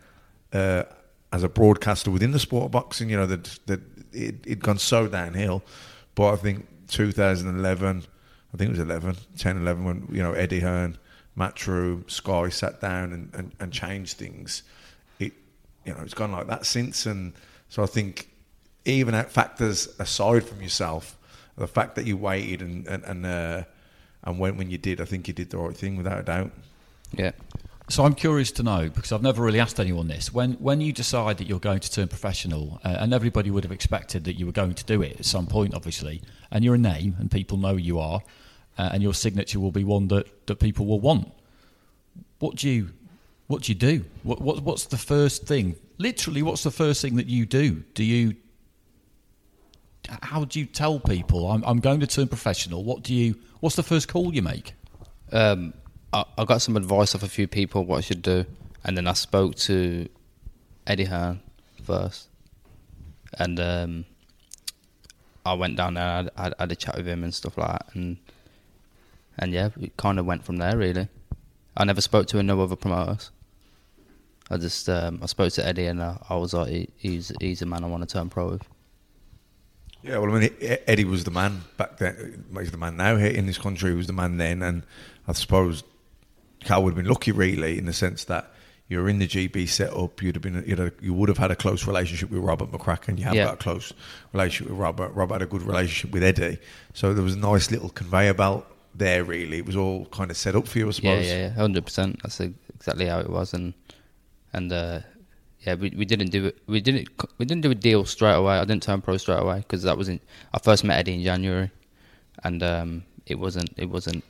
[0.54, 0.84] Uh,
[1.34, 3.82] as a broadcaster within the sport of boxing, you know that that
[4.14, 5.62] it had gone so downhill.
[6.16, 8.04] But I think 2011,
[8.54, 10.98] I think it was 11, 10, 11, when you know Eddie Hearn,
[11.38, 14.64] Matchroom, Sky sat down and, and, and changed things.
[15.20, 15.34] It
[15.86, 17.34] you know it's gone like that since, and
[17.70, 18.30] so I think
[18.86, 21.18] even at factors aside from yourself,
[21.58, 23.64] the fact that you waited and and and, uh,
[24.24, 26.52] and went when you did, I think you did the right thing without a doubt.
[27.14, 27.32] Yeah.
[27.90, 30.34] So I'm curious to know because I've never really asked anyone this.
[30.34, 33.72] When when you decide that you're going to turn professional, uh, and everybody would have
[33.72, 36.22] expected that you were going to do it at some point, obviously,
[36.52, 38.22] and you're a name and people know you are,
[38.78, 41.32] uh, and your signature will be one that, that people will want.
[42.40, 42.90] What do you
[43.48, 44.06] what do you do?
[44.24, 45.76] What, what what's the first thing?
[45.98, 47.84] Literally, what's the first thing that you do?
[47.94, 48.36] Do you
[50.22, 52.84] how do you tell people I'm I'm going to turn professional?
[52.84, 54.74] What do you what's the first call you make?
[55.32, 55.74] Um,
[56.14, 58.46] I, I got some advice off a few people what I should do,
[58.84, 60.08] and then I spoke to
[60.86, 61.42] Eddie Hearn
[61.84, 62.28] first,
[63.40, 64.06] and um,
[65.46, 66.30] I went down there.
[66.36, 68.18] I had, had a chat with him and stuff like that, and
[69.40, 70.78] and yeah, it kind of went from there.
[70.78, 71.08] Really,
[71.76, 73.32] I never spoke to no other promoters.
[74.50, 77.62] I just um, I spoke to Eddie, and I, I was like, he, he's he's
[77.62, 78.64] a man I want to turn pro with.
[80.04, 80.56] Yeah, well, I mean,
[80.88, 82.46] Eddie was the man back then.
[82.58, 83.90] He's the man now here in this country.
[83.92, 84.84] He was the man then, and
[85.28, 85.84] I suppose
[86.64, 88.52] Kal would have been lucky, really, in the sense that
[88.88, 90.22] you're in the GB setup.
[90.22, 93.18] You'd have been, you'd have, you would have had a close relationship with Robert McCracken.
[93.18, 93.46] You have Yeah.
[93.46, 93.92] got a close
[94.32, 95.10] relationship with Robert.
[95.14, 96.60] Robert had a good relationship with Eddie,
[96.94, 98.66] so there was a nice little conveyor belt
[98.98, 99.24] there.
[99.24, 101.26] Really, it was all kind of set up for you, I Yeah, suppose.
[101.28, 102.20] yeah, yeah, hundred percent.
[102.24, 103.74] That's exactly how it was, and
[104.54, 105.00] and uh,
[105.62, 106.58] yeah, we we didn't do it.
[106.68, 108.58] We didn't we didn't do a deal straight away.
[108.58, 110.22] I didn't turn pro straight away because that wasn't.
[110.54, 111.72] I first met Eddie in January,
[112.44, 114.24] and um, it wasn't it wasn't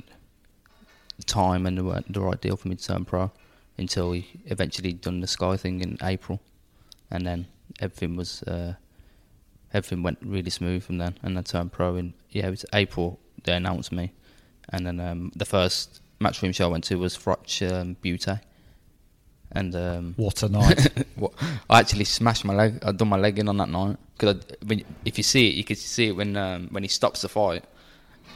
[1.17, 3.31] the time and the, the right deal for me to turn pro
[3.77, 6.39] until we eventually done the Sky thing in April,
[7.11, 7.47] and then
[7.79, 8.73] everything was uh,
[9.73, 13.19] everything went really smooth from then, and I turned pro in yeah it was April.
[13.43, 14.11] They announced me,
[14.69, 18.39] and then um, the first matchroom show I went to was Froch um, Bute.
[19.51, 21.07] And um, What a night.
[21.15, 21.33] what-
[21.69, 22.79] I actually smashed my leg.
[22.83, 25.63] I done my leg in on that night because when if you see it, you
[25.63, 27.63] can see it when um, when he stops the fight,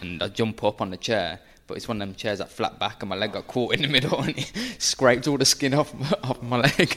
[0.02, 1.40] and I jump up on the chair.
[1.68, 3.82] But it's one of them chairs that flat back, and my leg got caught in
[3.82, 4.46] the middle, and he
[4.80, 6.90] scraped all the skin off off my leg.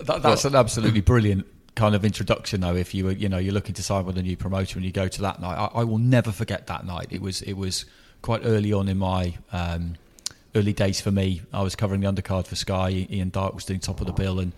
[0.00, 1.46] That, that's an absolutely brilliant
[1.78, 2.74] kind of introduction, though.
[2.74, 4.90] If you were, you know, you're looking to sign with a new promoter and you
[4.90, 7.06] go to that night, I, I will never forget that night.
[7.10, 7.86] It was, it was
[8.20, 9.94] quite early on in my um,
[10.56, 11.42] early days for me.
[11.52, 13.06] I was covering the undercard for Sky.
[13.08, 14.52] Ian Darke was doing top of the bill, and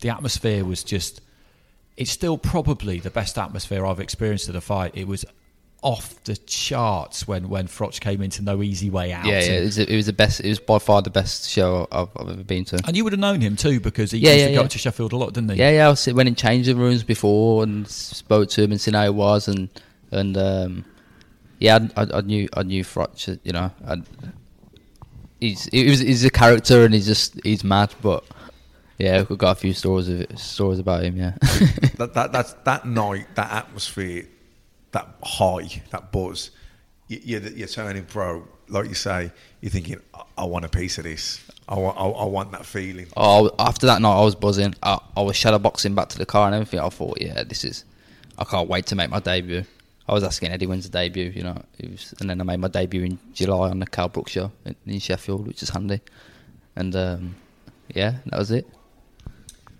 [0.00, 1.22] the atmosphere was just.
[1.96, 4.92] It's still probably the best atmosphere I've experienced at a fight.
[4.94, 5.24] It was
[5.82, 9.26] off the charts when when Froch came into No Easy Way Out.
[9.26, 10.40] yeah, yeah, it was, it was the best.
[10.40, 12.80] It was by far the best show I've, I've ever been to.
[12.86, 14.64] And you would have known him too because he Yeah, used yeah, to go yeah.
[14.64, 15.56] up to Sheffield a lot, didn't he?
[15.58, 15.86] Yeah, yeah.
[15.86, 19.10] I was, went in changing rooms before and spoke to him and seen how he
[19.10, 19.68] was, and
[20.10, 20.84] and um,
[21.58, 23.38] yeah, I, I, I knew I knew Froch.
[23.44, 24.02] You know, I
[25.40, 27.94] he's he was he's a character and he's just he's mad.
[28.02, 28.24] But
[28.98, 31.16] yeah, we've got a few stories of it, stories about him.
[31.16, 31.34] Yeah,
[31.98, 34.26] that, that that's that night, that atmosphere,
[34.96, 36.50] that high, that buzz.
[37.08, 39.30] You, you're, you're turning pro, like you say.
[39.60, 41.44] You're thinking, I, I want a piece of this.
[41.68, 43.06] I want, I, I want that feeling.
[43.16, 44.74] Oh, after that night, I was buzzing.
[44.82, 46.80] I, I was shadow boxing back to the car and everything.
[46.80, 47.84] I thought, yeah, this is.
[48.38, 49.64] I can't wait to make my debut.
[50.08, 52.60] I was asking Eddie when's the debut, you know, it was, and then I made
[52.60, 56.00] my debut in July on the Kell Brook show in, in Sheffield, which is handy.
[56.76, 57.34] And um,
[57.88, 58.68] yeah, that was it.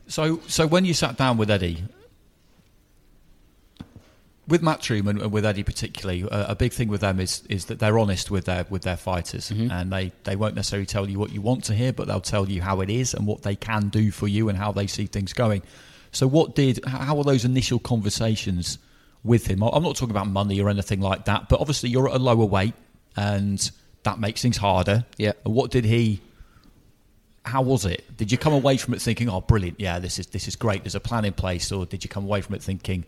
[0.09, 1.85] So, so when you sat down with Eddie,
[4.49, 7.65] with Matchroom and, and with Eddie particularly, uh, a big thing with them is is
[7.67, 9.71] that they're honest with their with their fighters, Mhm.
[9.71, 12.49] and they they won't necessarily tell you what you want to hear, but they'll tell
[12.49, 15.07] you how it is and what they can do for you and how they see
[15.07, 15.63] things going.
[16.13, 18.79] So, what did how were those initial conversations
[19.25, 19.63] with him?
[19.63, 22.45] I'm not talking about money or anything like that, but obviously you're at a lower
[22.45, 22.75] weight,
[23.17, 23.71] and
[24.05, 25.05] that makes things harder.
[25.19, 25.33] Yeah.
[25.45, 26.21] And what did he?
[27.45, 28.05] How was it?
[28.17, 29.79] Did you come away from it thinking, "Oh, brilliant!
[29.81, 30.83] Yeah, this is this is great.
[30.85, 33.05] There's a plan in place," or did you come away from it thinking?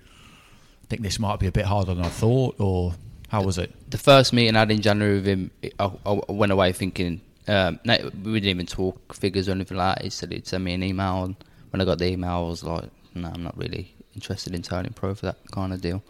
[0.88, 2.94] Think this might be a bit harder than I thought, or
[3.29, 3.74] how was it?
[3.90, 7.79] The first meeting I had in January with him, I, I went away thinking, um,
[7.85, 10.05] we didn't even talk figures or anything like that.
[10.05, 11.37] He said he'd send me an email, and
[11.70, 14.92] when I got the email, I was like, no, I'm not really interested in turning
[14.92, 16.03] pro for that kind of deal.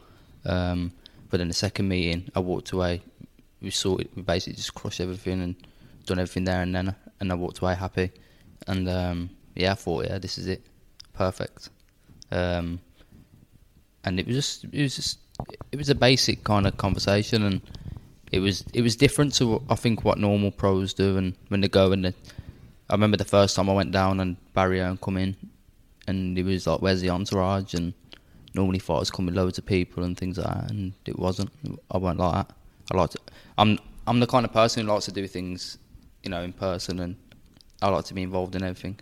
[0.45, 0.93] Um,
[1.31, 3.03] but in the second meeting, I walked away.
[3.61, 5.57] We sorted, we basically just crushed everything and
[6.07, 8.13] done everything there and then, and I walked away happy.
[8.67, 10.63] And um, yeah, I thought, yeah, this is it,
[11.13, 11.71] perfect.
[12.31, 12.81] Um,
[14.09, 15.19] and it was just it was just
[15.71, 17.61] it was a basic kind of conversation and
[18.33, 21.69] it was it was different to I think what normal pros do and when they
[21.69, 22.15] go and they,
[22.91, 25.37] I remember the first time I went down and Barry and come in
[26.07, 27.75] and he was like where's the entourage?
[27.75, 27.93] And
[28.55, 31.51] normally fighters come with loads of people and things like that and it wasn't
[31.91, 32.55] I won't like that.
[32.93, 33.19] I like to
[33.59, 35.79] I'm I'm the kind of person who likes to do things
[36.23, 37.17] you know in person and
[37.81, 38.99] I like to be involved in everything.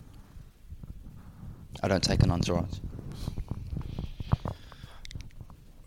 [1.83, 2.79] I don't take an entourage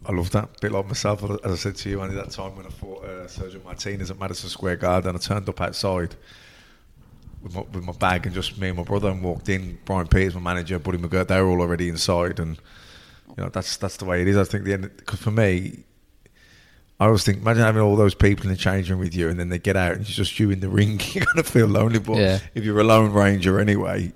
[0.10, 0.60] I love that.
[0.60, 3.28] bit like myself, as I said to you, Andy, that time when I fought uh,
[3.28, 6.16] Sergio Martinez at Madison Square Garden, I turned up outside
[7.44, 9.78] with my, with my bag and just me and my brother and walked in.
[9.86, 12.58] Brian Peters, my manager, Buddy McGirt, they were all already inside, and
[13.38, 14.36] you know that's that's the way it is.
[14.36, 15.84] I think the end because for me,
[17.00, 19.40] I always think imagine having all those people in the changing room with you, and
[19.40, 21.00] then they get out and it's just you in the ring.
[21.14, 22.40] You're gonna feel lonely, but Yeah.
[22.56, 24.12] if you're a lone ranger anyway.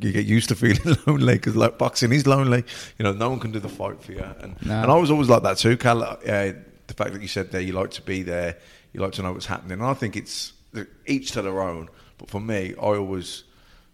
[0.00, 2.64] You get used to feeling lonely because like boxing is lonely.
[2.98, 4.82] You know, no one can do the fight for you, and No.
[4.82, 6.02] and I was always like that too, Kal.
[6.02, 8.56] Uh, the fact that you said there, you like to be there,
[8.92, 9.72] you like to know what's happening.
[9.78, 10.52] And I think it's
[11.06, 11.88] each to their own.
[12.18, 13.44] But for me, I always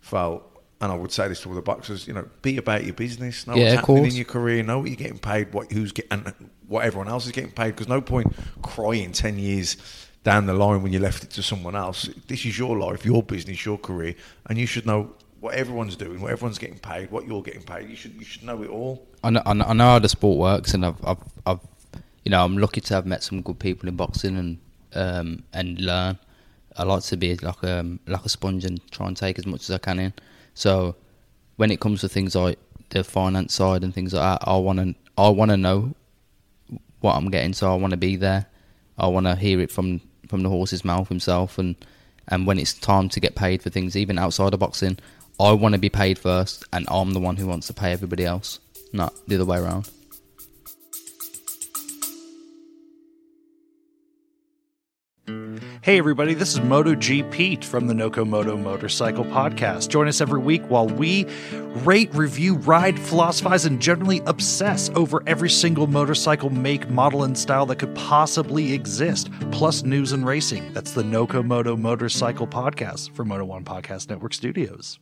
[0.00, 0.42] felt,
[0.80, 3.46] and I would say this to all the boxers, you know, be about your business,
[3.46, 6.12] know Yeah, what's happening in your career, know what you're getting paid, what who's getting,
[6.12, 7.68] and what everyone else is getting paid.
[7.72, 8.32] Because no point
[8.62, 9.76] crying ten years
[10.24, 12.09] down the line when you left it to someone else.
[12.26, 14.14] This is your life, your business, your career,
[14.46, 15.12] and you should know
[15.46, 17.88] what everyone's doing, what everyone's getting paid, what you're getting paid.
[17.88, 19.06] You should you should know it all.
[19.22, 21.61] I know, I know how the sport works, and I've, I've, I've,
[22.24, 24.59] you know, I'm lucky to have met some good people in boxing and
[24.94, 26.18] um, and learn.
[26.76, 29.61] I like to be like um, like a sponge and try and take as much
[29.61, 30.12] as I can in.
[30.54, 30.96] So
[31.54, 34.80] when it comes to things like the finance side and things like that, I want
[34.80, 35.94] to I want to know
[37.02, 37.52] what I'm getting.
[37.52, 38.46] So I want to be there.
[38.98, 41.76] I want to hear it from from the horse's mouth himself, and
[42.26, 44.98] and when it's time to get paid for things, even outside of boxing,
[45.38, 48.25] I want to be paid first, and I'm the one who wants to pay everybody
[48.25, 48.59] else,
[48.92, 49.90] not the other way around.
[55.83, 59.88] Hey, everybody, this is MotoGPete from the Noco Moto Motorcycle Podcast.
[59.88, 61.27] Join us every week while we
[61.85, 67.66] rate, review, ride, philosophize, and generally obsess over every single motorcycle make, model, and style
[67.66, 70.72] that could possibly exist, plus news and racing.
[70.72, 74.99] That's the Noco Moto Motorcycle Podcast from Moto One Podcast Network Studios.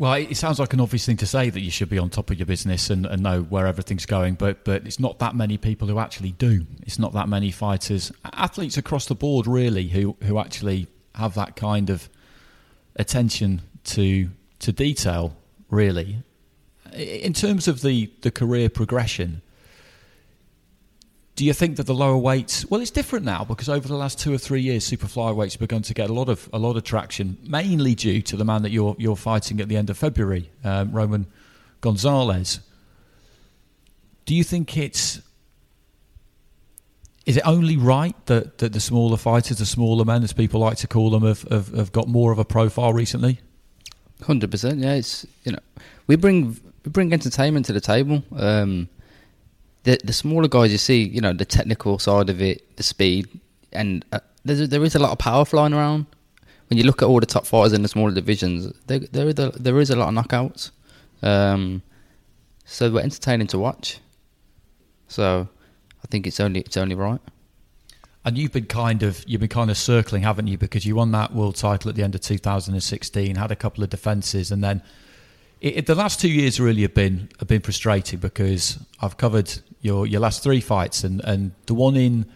[0.00, 2.30] Well, it sounds like an obvious thing to say that you should be on top
[2.30, 5.58] of your business and, and know where everything's going, but but it's not that many
[5.58, 6.64] people who actually do.
[6.86, 10.86] It's not that many fighters, athletes across the board, really, who who actually
[11.16, 12.08] have that kind of
[12.96, 15.36] attention to to detail.
[15.68, 16.22] Really,
[16.94, 19.42] in terms of the the career progression,
[21.36, 22.66] do you think that the lower weights?
[22.66, 25.60] Well, it's different now because over the last two or three years, super flyweights have
[25.60, 28.62] begun to get a lot of a lot of traction, mainly due to the man
[28.62, 31.26] that you're you're fighting at the end of February, um, Roman
[31.80, 32.60] Gonzalez.
[34.26, 35.20] Do you think it's
[37.26, 40.78] is it only right that, that the smaller fighters, the smaller men, as people like
[40.78, 43.40] to call them, have, have, have got more of a profile recently?
[44.22, 44.94] Hundred percent, yeah.
[44.94, 45.60] It's you know
[46.06, 48.22] we bring we bring entertainment to the table.
[48.36, 48.88] Um,
[49.84, 53.28] the the smaller guys you see, you know, the technical side of it, the speed,
[53.72, 56.06] and uh, there's there is a lot of power flying around.
[56.68, 59.38] When you look at all the top fighters in the smaller divisions, there there is
[59.38, 60.70] a, there is a lot of knockouts.
[61.22, 61.82] Um,
[62.64, 63.98] so we're entertaining to watch.
[65.08, 65.48] So
[66.04, 67.20] I think it's only it's only right.
[68.24, 70.58] And you've been kind of you've been kind of circling, haven't you?
[70.58, 73.90] Because you won that world title at the end of 2016, had a couple of
[73.90, 74.82] defences, and then
[75.60, 79.52] it, it- the last two years really have been have been frustrating because I've covered
[79.80, 82.26] your your last three fights, and and the one in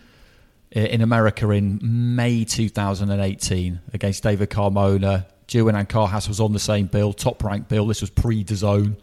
[0.73, 6.87] eh, in America in May 2018 against David Carmona, Jerwin Ancajas was on the same
[6.87, 7.87] bill, top ranked bill.
[7.87, 8.97] This was pre DAZN.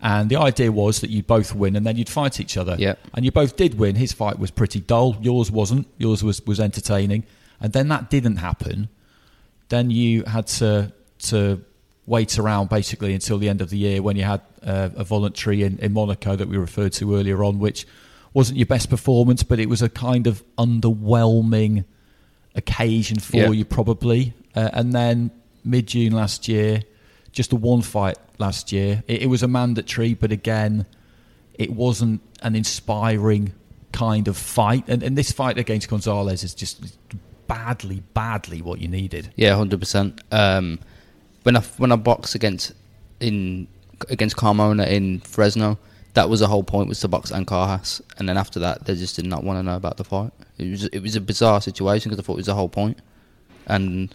[0.00, 2.76] And the idea was that you'd both win and then you'd fight each other.
[2.78, 2.96] Yeah.
[3.14, 3.94] And you both did win.
[3.94, 5.16] His fight was pretty dull.
[5.22, 5.86] Yours wasn't.
[5.96, 7.24] Yours was, was entertaining.
[7.58, 8.90] And then that didn't happen.
[9.70, 11.62] Then you had to to
[12.06, 15.62] wait around basically until the end of the year when you had uh, a voluntary
[15.62, 17.86] in, in Monaco that we referred to earlier on, which
[18.34, 21.84] wasn't your best performance, but it was a kind of underwhelming
[22.54, 23.50] occasion for Yeah.
[23.50, 24.34] you probably.
[24.54, 25.30] Uh, and then
[25.64, 26.82] mid June last year,
[27.32, 29.02] just a one fight last year.
[29.08, 30.86] It, it was a mandatory, but again,
[31.54, 33.52] it wasn't an inspiring
[33.92, 34.84] kind of fight.
[34.88, 36.98] And, and this fight against Gonzalez is just
[37.46, 39.32] badly, badly what you needed.
[39.36, 40.20] Yeah, hundred percent.
[41.44, 42.72] When I when I boxed against
[43.20, 43.68] in
[44.08, 45.78] against Carmona in Fresno,
[46.14, 49.16] that was the whole point was to box Ancajas, and then after that, they just
[49.16, 50.32] did not want to know about the fight.
[50.58, 52.98] It was it was a bizarre situation because I thought it was the whole point,
[53.66, 54.14] and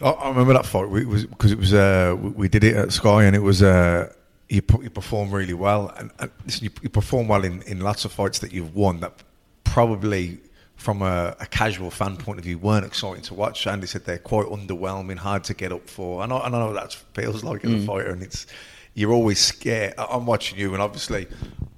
[0.00, 0.88] I, remember that fight.
[0.88, 4.12] Was because it was uh, we, did it at Sky, and it was uh,
[4.48, 8.04] you, you performed really well, and, and listen, you, you perform well in, in lots
[8.04, 9.22] of fights that you've won that
[9.64, 10.38] probably
[10.78, 13.66] from a, a casual fan point of view weren't exciting to watch.
[13.66, 16.22] Andy said they're quite underwhelming, hard to get up for.
[16.24, 17.86] And I, and I know what that feels like as a Mm.
[17.86, 18.46] fighter, and it's
[18.94, 19.94] you're always scared.
[19.98, 21.26] I'm watching you, and obviously,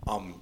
[0.06, 0.34] I'm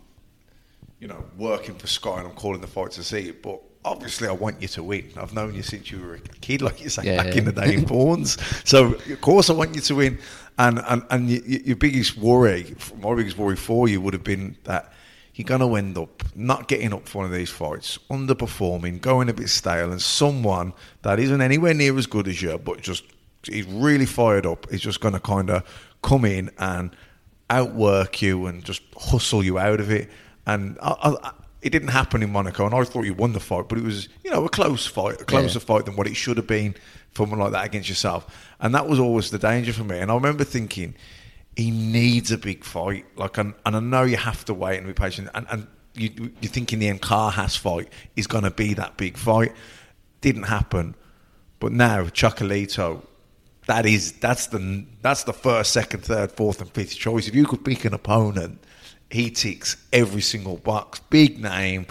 [1.00, 3.40] you know, working for Sky and I'm calling the fight to see it.
[3.42, 5.08] But obviously, I want you to win.
[5.16, 7.38] I've known you since you were a kid, like you say, Yeah, back yeah.
[7.38, 8.36] in the day in Pawns.
[8.68, 10.18] So, of course, I want you to win.
[10.58, 14.24] And and, and y y- your biggest worry, my biggest worry for you would have
[14.24, 14.92] been that
[15.38, 19.28] you're going to end up not getting up for one of these fights, underperforming, going
[19.28, 20.72] a bit stale, and someone
[21.02, 23.04] that isn't anywhere near as good as you, but just
[23.48, 25.62] is really fired up, is just going to kind of
[26.02, 26.90] come in and
[27.50, 30.10] outwork you and just hustle you out of it.
[30.46, 31.32] And I, I,
[31.62, 34.08] it didn't happen in Monaco, and I thought you won the fight, but it was
[34.24, 35.64] you know a close fight, a closer Yeah.
[35.64, 36.74] fight than what it should have been
[37.12, 38.26] for someone like that against yourself.
[38.60, 39.98] And that was always the danger for me.
[39.98, 40.94] And I remember thinking
[41.58, 44.86] he needs a big fight, like, and, and I know you have to wait and
[44.86, 45.28] be patient.
[45.34, 49.52] And, and you, you're thinking the Ancajas fight is going to be that big fight.
[50.20, 50.94] Didn't happen,
[51.58, 53.02] but now Chocolatito
[53.66, 57.26] that is that's the that's the first, second, third, fourth, and fifth choice.
[57.26, 58.62] If you could pick an opponent,
[59.10, 61.00] he ticks every single box.
[61.10, 61.86] Big name,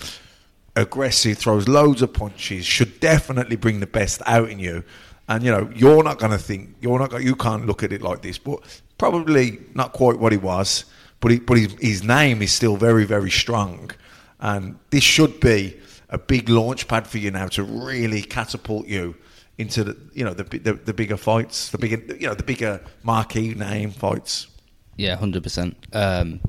[0.77, 2.65] aggressive, throws loads of punches.
[2.65, 4.85] Should definitely bring the best out in you.
[5.27, 7.09] And you know you're not going to think you're not.
[7.09, 8.59] Gonna, you can't look at it like this, but
[8.97, 10.85] probably not quite what he was.
[11.19, 13.91] But he, but his, his name is still very very strong,
[14.39, 15.77] and this should be
[16.09, 19.15] a big launch pad for you now to really catapult you
[19.57, 22.81] into the you know the the, the bigger fights, the bigger you know the bigger
[23.03, 24.47] marquee name fights.
[24.95, 25.75] Yeah, hundred percent.
[25.93, 26.39] Um,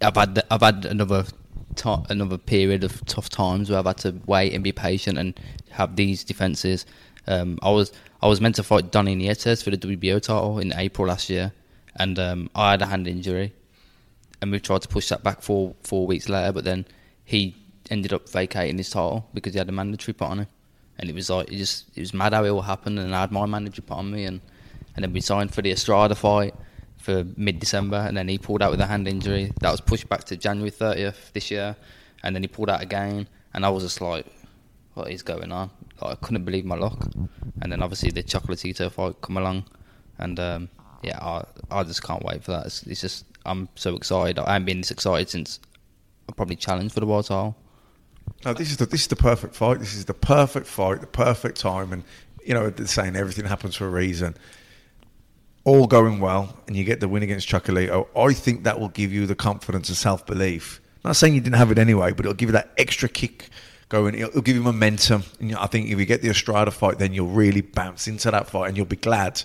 [0.00, 1.24] I've had the, I've had another
[2.08, 5.38] another period of tough times where I've had to wait and be patient and
[5.70, 6.84] have these defenses.
[7.30, 10.72] Um, I was I was meant to fight Donnie Nietes for the WBO title in
[10.76, 11.52] April last year,
[11.94, 13.52] and um, I had a hand injury,
[14.42, 16.86] and we tried to push that back four four weeks later, but then
[17.24, 17.56] he
[17.88, 20.48] ended up vacating his title because he had a mandatory put on him,
[20.98, 23.20] and it was like it just it was mad how it all happened, and I
[23.20, 24.40] had my mandatory put on me, and
[24.96, 26.54] and then we signed for the Estrada fight
[26.96, 29.52] for mid December, and then he pulled out with a hand injury.
[29.60, 31.76] That was pushed back to January 30th this year,
[32.24, 34.26] and then he pulled out again, and I was just like,
[34.94, 35.70] what is going on?
[36.00, 37.08] Like, I couldn't believe my luck.
[37.62, 39.64] And then obviously the Chocolatito fight come along,
[40.18, 40.68] and um,
[41.02, 42.66] yeah, I, I just can't wait for that.
[42.66, 44.38] It's, it's just I'm so excited.
[44.38, 45.60] I haven't been this excited since
[46.28, 47.56] I probably challenged for the world title.
[48.44, 49.80] No, this is the this is the perfect fight.
[49.80, 52.04] This is the perfect fight, the perfect time, and
[52.44, 54.36] you know they're saying everything happens for a reason.
[55.64, 58.06] All going well, and you get the win against Chocolatito.
[58.16, 60.80] I think that will give you the confidence and self belief.
[61.04, 63.48] Not saying you didn't have it anyway, but it'll give you that extra kick
[63.90, 64.14] going.
[64.14, 65.22] It'll, it'll give you momentum.
[65.38, 68.08] And you know, I think if you get the Estrada fight, then you'll really bounce
[68.08, 69.42] into that fight, and you'll be glad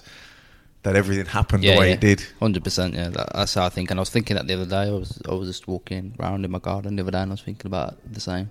[0.83, 2.23] that everything happened the way it did.
[2.39, 3.09] Hundred percent, yeah.
[3.09, 3.91] That, that's how I think.
[3.91, 4.87] And I was thinking that the other day.
[4.87, 7.33] I was I was just walking around in my garden the other day, and I
[7.33, 8.49] was thinking about the same.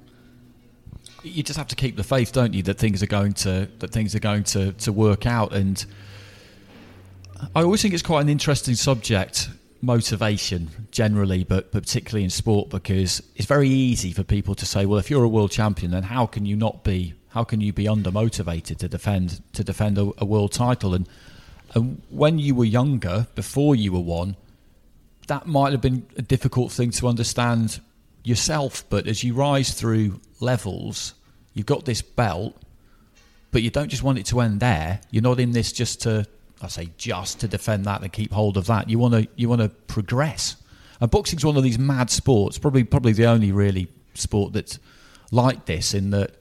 [1.22, 3.90] you just have to keep the faith, don't you, that things are going to that
[3.90, 5.53] things are going to, to work out.
[5.55, 5.84] And
[7.55, 9.49] I always think it's quite an interesting subject,
[9.85, 14.99] motivation generally, but, particularly in sport, because it's very easy for people to say, well,
[14.99, 17.14] if you're a world champion, then how can you not be?
[17.28, 20.95] How can you be under motivated to defend to defend a, a world title?
[20.95, 21.09] And
[21.74, 24.37] and when you were younger, before you were one,
[25.26, 27.80] that might have been a difficult thing to understand
[28.22, 28.85] yourself.
[28.89, 31.14] But as you rise through levels,
[31.53, 32.57] you've got this belt,
[33.51, 35.01] but you don't just want it to end there.
[35.11, 36.26] You're not in this just to,
[36.62, 38.88] I say, just to defend that and keep hold of that.
[38.88, 40.57] You want to, you want to progress.
[41.00, 42.59] And boxing's one of these mad sports.
[42.59, 44.78] Probably, probably the only really sport that's
[45.30, 46.36] like this in that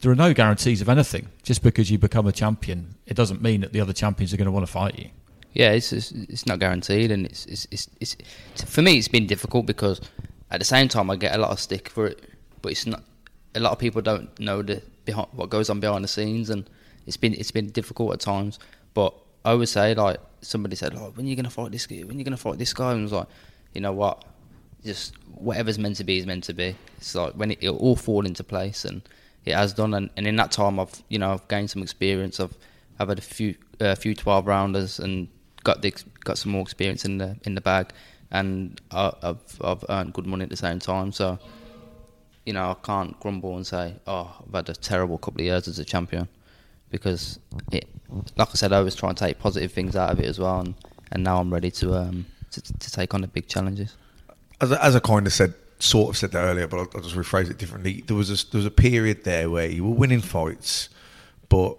[0.00, 1.28] there are no guarantees of anything.
[1.42, 4.46] Just because you become a champion, it doesn't mean that the other champions are going
[4.46, 5.10] to want to fight you.
[5.52, 9.26] Yeah, it's it's, it's not guaranteed, and it's, it's it's it's for me it's been
[9.26, 10.00] difficult because
[10.50, 12.24] at the same time I get a lot of stick for it,
[12.62, 13.02] but it's not.
[13.56, 16.70] A lot of people don't know the behind what goes on behind the scenes, and
[17.06, 18.60] it's been it's been difficult at times.
[18.94, 19.14] But
[19.44, 22.00] I would say like somebody said, like, when are you gonna fight this guy?
[22.00, 22.92] When are you gonna fight this guy?
[22.92, 23.28] And I was like,
[23.74, 24.24] you know what?
[24.84, 26.74] Just whatever's meant to be is meant to be.
[26.96, 29.02] It's like when it, all fall into place, and
[29.44, 29.94] it has done.
[29.94, 32.40] And, and in that time, I've you know I've gained some experience.
[32.40, 32.56] I've
[32.98, 35.28] I've had a few a uh, few twelve rounders and
[35.64, 37.92] got the got some more experience in the in the bag,
[38.30, 41.12] and I, I've I've earned good money at the same time.
[41.12, 41.38] So,
[42.46, 45.68] you know, I can't grumble and say, oh, I've had a terrible couple of years
[45.68, 46.28] as a champion,
[46.90, 47.38] because
[47.72, 47.88] it,
[48.36, 50.60] like I said, I was trying to take positive things out of it as well,
[50.60, 50.74] and,
[51.12, 53.96] and now I'm ready to um to, to take on the big challenges.
[54.60, 57.00] As, I- as I kind of said, sort of said that earlier, but I'll, I'll
[57.02, 58.02] just rephrase it differently.
[58.06, 60.88] There was a, there was a period there where you were winning fights,
[61.48, 61.76] but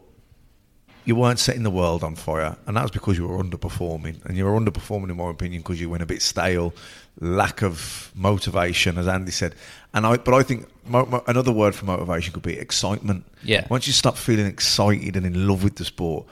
[1.12, 4.38] you weren't setting the world on fire, and that was because you were underperforming, and
[4.38, 6.74] you were underperforming, in my opinion, because you went a bit stale,
[7.20, 9.54] lack of motivation, as Andy said.
[9.94, 13.26] And I, but I think mo- mo- another word for motivation could be excitement.
[13.44, 13.68] Yeah.
[13.70, 16.28] Once you start feeling excited and in love with the sport,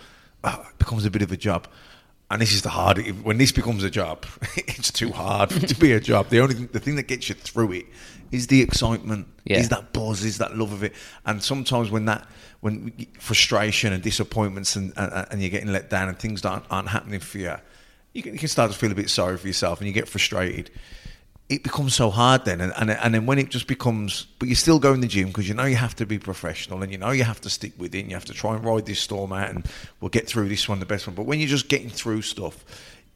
[0.45, 1.67] ah, it becomes a bit of a job.
[2.31, 2.99] And this is the hard.
[3.23, 4.25] When this becomes a job,
[4.55, 6.29] it's too hard to be a job.
[6.29, 7.85] The only thing, the thing that gets you through it
[8.31, 9.57] is the excitement, Yeah.
[9.57, 10.93] is that buzz, is that love of it.
[11.25, 12.27] And sometimes when that,
[12.59, 16.89] when frustration and disappointments and and, and you're getting let down and things aren't, aren't
[16.89, 17.55] happening for you,
[18.13, 20.07] you can, you can start to feel a bit sorry for yourself and you get
[20.07, 20.69] frustrated.
[21.49, 24.53] It becomes so hard then, and, and and then when it just becomes, but you
[24.55, 26.99] still go in the gym because you know you have to be professional and you
[26.99, 28.01] know you have to stick with it.
[28.01, 29.65] and You have to try and ride this storm out, and
[29.99, 31.15] we'll get through this one the best one.
[31.15, 32.63] But when you're just getting through stuff,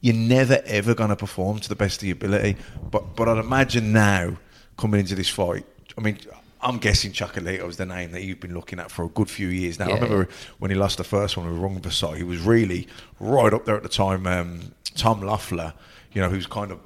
[0.00, 2.56] you're never ever going to perform to the best of your ability.
[2.90, 4.36] But but I'd imagine now
[4.76, 5.64] coming into this fight,
[5.96, 6.18] I mean,
[6.60, 9.46] I'm guessing Chocolate was the name that you've been looking at for a good few
[9.48, 9.84] years now.
[9.84, 10.28] I Yeah, remember
[10.58, 12.88] when he lost the first one with Rungvisai, he was really
[13.20, 14.26] right up there at the time.
[14.26, 15.74] Um, Tom Loeffler,
[16.12, 16.80] you know, who's kind of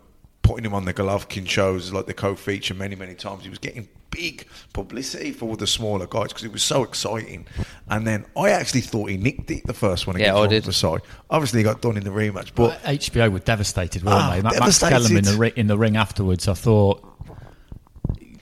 [0.48, 3.42] putting him on the Golovkin shows, like the co-feature many, many times.
[3.44, 7.46] He was getting big publicity for all the smaller guys because it was so exciting.
[7.90, 10.64] And then I actually thought he nicked it the first one Yeah, against I did.
[10.64, 10.98] Versailles.
[11.28, 14.40] Obviously, he got done in the rematch, but HBO were devastated, weren't Ah, they?
[14.42, 14.90] Ma- Max devastated.
[14.94, 16.48] Kellerman in the ri- in the ring afterwards.
[16.48, 17.04] I thought.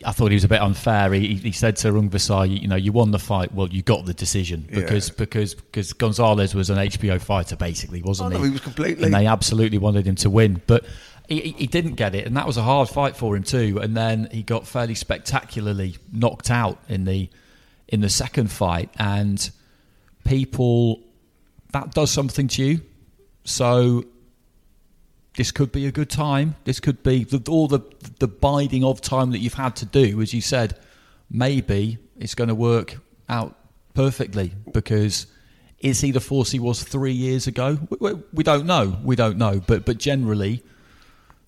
[0.04, 1.12] I thought he was a bit unfair.
[1.12, 3.52] He, he said to Rungvisai, "You know, you won the fight.
[3.52, 4.80] Well, you got the decision Yeah.
[4.80, 8.48] because because because Gonzalez was an HBO fighter, basically, wasn't Oh, no, he?
[8.50, 10.84] he was completely- And they absolutely wanted him to win, but
[11.28, 13.78] he, he- didn't get it, and that was a hard fight for him too.
[13.82, 17.28] And then he got fairly spectacularly knocked out in the
[17.88, 19.50] in the second fight, and
[20.24, 21.02] people
[21.72, 22.80] that does something to you.
[23.44, 24.04] So
[25.36, 26.56] this could be a good time.
[26.64, 27.80] This could be the, all the
[28.18, 30.78] the biding of time that you've had to do, as you said.
[31.30, 32.96] Maybe it's going to work
[33.28, 33.56] out
[33.94, 35.26] perfectly because
[35.80, 37.78] is he the force he was three years ago?
[37.90, 38.96] We, we, we don't know.
[39.02, 39.60] We don't know.
[39.66, 40.62] But but generally,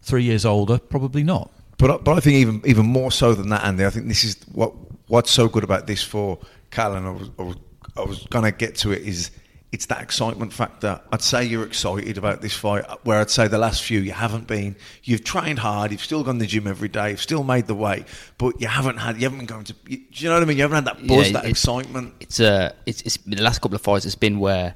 [0.02, 1.50] three years older, probably not.
[1.78, 3.84] But I- but I think even even more so than that, Andy.
[3.86, 4.72] I think this is what
[5.08, 6.38] what's so good about this for
[6.70, 7.56] Kal, and I was I was,
[7.96, 9.30] I was gonna get to it is
[9.70, 10.98] it's that excitement factor.
[11.12, 14.46] I'd say you're excited about this fight, where I'd say the last few you haven't
[14.46, 14.74] been.
[15.04, 15.90] You've trained hard.
[15.92, 17.10] You've still gone to the gym every day.
[17.10, 18.06] You've still made the weight,
[18.38, 19.16] but you haven't had.
[19.16, 19.74] You haven't been going to.
[19.86, 20.56] You, do you know what I mean?
[20.56, 22.14] You haven't had that buzz, Yeah, that it- excitement.
[22.20, 24.06] It's uh, it's, it's the last couple of fights.
[24.06, 24.74] It's been where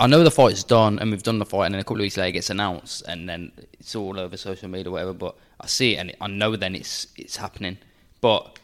[0.00, 2.00] I know the fight's done and we've done the fight, and then a couple of
[2.00, 5.12] weeks later it gets announced, and then it's all over social media, whatever.
[5.12, 7.78] But I see it, and I know then it's it's happening,
[8.20, 8.58] but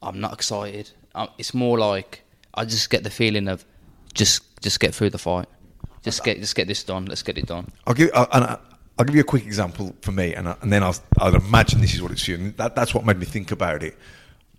[0.00, 0.90] I'm not excited.
[1.14, 2.22] i it's more like
[2.54, 3.64] I just get the feeling of
[4.14, 5.48] just just get through the fight,
[6.02, 7.06] just get just get this done.
[7.06, 7.70] Let's get it done.
[7.86, 8.58] I'll give I'll, and I-
[8.98, 11.80] I'll give you a quick example for me, and, I, and then I'll, I'd imagine
[11.80, 12.50] this is what it's for you.
[12.58, 13.96] That, that's what made me think about it.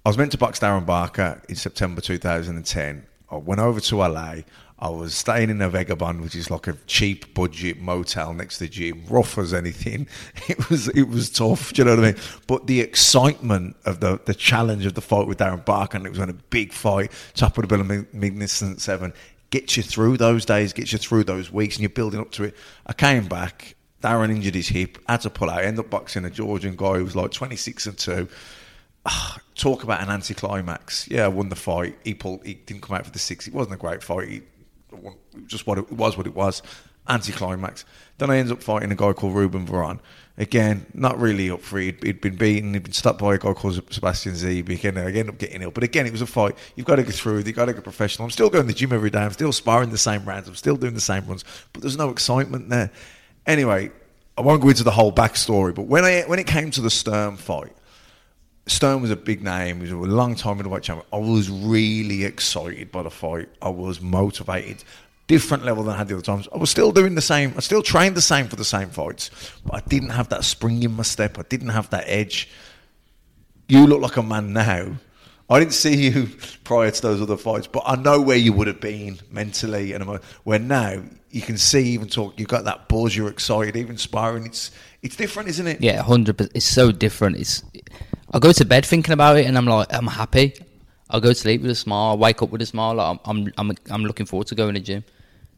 [0.03, 3.05] I was meant to box Darren Barker in September 2010.
[3.29, 4.37] I went over to LA.
[4.81, 8.63] I was staying in a Vagabond, which is like a cheap budget motel next to
[8.63, 10.07] the gym, rough as anything.
[10.49, 12.21] It was it was tough, do you know what I mean?
[12.47, 16.09] But the excitement of the the challenge of the fight with Darren Barker, and it
[16.09, 19.13] was on a big fight, top of the bill, of Magnificent Seven,
[19.51, 22.45] gets you through those days, gets you through those weeks, and you're building up to
[22.45, 22.55] it.
[22.87, 26.29] I came back Darren injured his hip, had to pull out, ended up boxing a
[26.29, 28.27] Georgian guy who was like 26 and 2.
[29.05, 31.07] Ah, talk about an anticlimax.
[31.07, 31.97] Yeah, I won the fight.
[32.03, 33.47] He pulled, he didn't come out for the six.
[33.47, 34.27] It wasn't a great fight.
[34.27, 34.41] He,
[35.47, 36.61] just what it, it was, what it was.
[37.09, 37.83] Anticlimax.
[38.19, 39.99] Then I ended up fighting a guy called Ruben Varon.
[40.37, 42.03] Again, not really up for it.
[42.03, 42.73] He'd, been beaten.
[42.73, 44.69] He'd been stopped by a guy called Sebastian Zbik.
[44.69, 45.71] Again, I ended up getting ill.
[45.71, 46.55] But again, it was a fight.
[46.75, 47.39] You've got to go through.
[47.39, 48.25] You've got to get professional.
[48.25, 49.19] I'm still going to the gym every day.
[49.19, 50.47] I'm still sparring the same rounds.
[50.47, 51.43] I'm still doing the same runs.
[51.73, 52.91] But there's no excitement there.
[53.45, 53.91] Anyway,
[54.37, 55.75] I won't go into the whole backstory.
[55.75, 57.73] But when I when it came to the Sturm fight,
[58.71, 59.77] Sturm was a big name.
[59.77, 61.05] He was a long time in the white champion.
[61.11, 63.49] I was really excited by the fight.
[63.61, 64.83] I was motivated.
[65.27, 66.47] Different level than I had the other times.
[66.53, 67.53] I was still doing the same.
[67.57, 69.29] I still trained the same for the same fights,
[69.65, 71.37] but I didn't have that spring in my step.
[71.37, 72.49] I didn't have that edge.
[73.67, 74.95] You look like a man now.
[75.49, 76.29] I didn't see you
[76.63, 80.05] prior to those other fights, but I know where you would have been mentally and
[80.43, 82.39] where now you can see even talk.
[82.39, 83.17] You've got that buzz.
[83.17, 83.75] You're excited.
[83.75, 85.81] Even sparring, it's it's different, isn't it?
[85.81, 86.55] Yeah, hundred percent.
[86.55, 87.35] It's so different.
[87.35, 87.63] It's
[88.33, 90.53] I go to bed thinking about it, and I'm like, I'm happy.
[91.09, 92.11] I go to sleep with a smile.
[92.11, 92.95] I wake up with a smile.
[92.95, 95.03] Like I'm, I'm, I'm, I'm looking forward to going to the gym.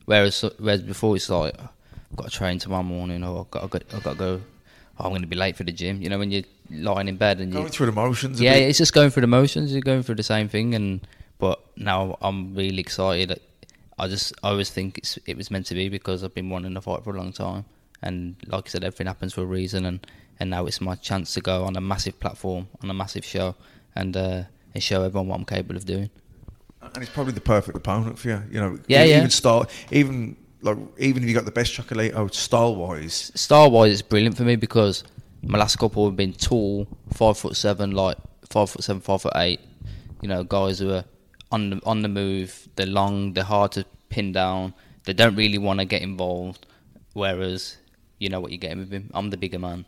[0.06, 3.70] Whereas, whereas before it's like, I've got to train tomorrow morning, or I've got, I've
[3.70, 4.42] got, I've got to go.
[5.00, 6.02] Oh, I'm going to be late for the gym.
[6.02, 8.40] You know, when you're lying in bed and going you through the motions.
[8.42, 9.72] Yeah, it's just going through the motions.
[9.72, 11.08] You're going through the same thing, and
[11.40, 13.40] but now I'm really excited.
[13.98, 16.74] I just, I always think it's, it was meant to be because I've been wanting
[16.74, 17.66] to fight for a long time,
[18.02, 20.06] and like I said, everything happens for a reason, and
[20.40, 23.56] and now it's my chance to go on a massive platform, on a massive show,
[23.96, 26.10] and uh, and show everyone what I'm capable of doing.
[26.82, 28.44] and it's probably the perfect opponent for you.
[28.52, 29.18] You know, Yeah, even yeah.
[29.20, 33.70] Even style, even like even if you got the best chocolate, oh, style wise, Style
[33.72, 35.04] wise, it's brilliant for me because
[35.42, 38.18] my last couple have been tall, five foot seven, like
[38.50, 39.60] five foot seven, five foot eight.
[40.22, 41.04] You know, guys who are
[41.52, 42.68] on the on the move.
[42.76, 43.34] They're long.
[43.34, 44.74] They're hard to pin down.
[45.06, 46.66] They don't really want to get involved.
[47.14, 47.78] Whereas,
[48.20, 49.12] you know what you're getting with him.
[49.14, 49.86] I'm the bigger man,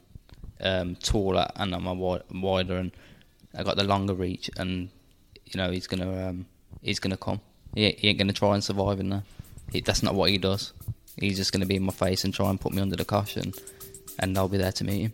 [0.62, 2.92] um, taller, and I'm a wider, and
[3.54, 4.50] I got the longer reach.
[4.58, 4.90] And
[5.46, 6.46] you know, he's gonna um,
[6.82, 7.42] he's gonna come.
[7.74, 9.24] He, he ain't gonna try and survive in there.
[9.72, 10.74] He, that's not what he does.
[11.20, 13.54] He's just gonna be in my face and try and put me under the caution,
[14.20, 15.14] and I'll be there to meet him.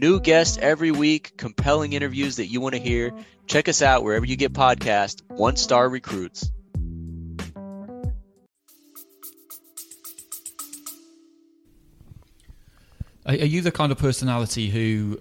[0.00, 3.12] New guests every week, compelling interviews that you want to hear.
[3.46, 5.20] Check us out wherever you get podcasts.
[5.28, 6.50] One Star Recruits.
[13.26, 15.20] Are, you the kind of personality who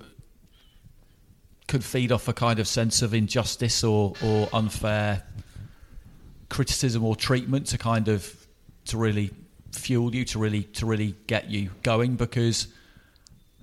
[1.67, 5.23] could feed off a kind of sense of injustice or, or unfair
[6.47, 8.47] criticism or treatment to kind of
[8.85, 9.31] to really
[9.73, 12.69] fuel you to really to really get you going because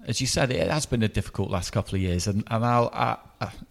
[0.06, 2.90] as you said it has been a difficult last couple of years and, and I'll
[2.92, 3.16] I,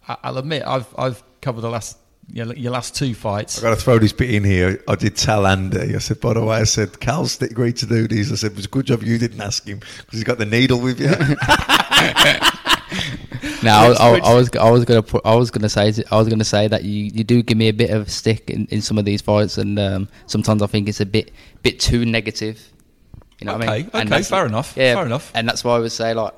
[0.08, 1.98] I, I'll admit I've I've covered the last
[2.32, 4.82] your, your last two fights I've got to throw this bit in here.
[4.88, 5.94] I did tell Andy.
[5.94, 8.32] I said, by the way, I said, Kal's agreed to do these.
[8.32, 10.44] I said, it was a good job you didn't ask him because he's got the
[10.44, 11.06] needle with you.
[13.62, 16.28] Now, I, I, I was I was gonna put, I was gonna say I was
[16.28, 18.98] gonna say that you, you do give me a bit of stick in, in some
[18.98, 21.32] of these fights, and um, sometimes I think it's a bit
[21.62, 22.72] bit too negative.
[23.40, 23.90] You know what I Okay, mean?
[23.94, 25.30] okay, that's- fair enough, Yeah, fair enough.
[25.34, 26.32] And that's why I would say like,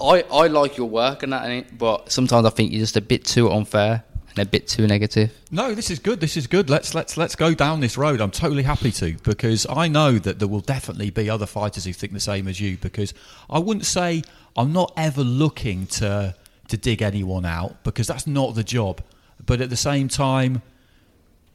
[0.00, 3.24] I I like your work and that, but sometimes I think you're just a bit
[3.24, 5.30] too unfair and a bit too negative.
[5.52, 6.18] No, this is good.
[6.20, 6.68] This is good.
[6.68, 8.20] Let's let's let's go down this road.
[8.20, 11.92] I'm totally happy to because I know that there will definitely be other fighters who
[11.92, 12.76] think the same as you.
[12.76, 13.14] Because
[13.48, 14.22] I wouldn't say
[14.56, 16.34] I'm not ever looking to
[16.68, 19.00] to dig anyone out because that's not the job.
[19.46, 20.62] But at the same time,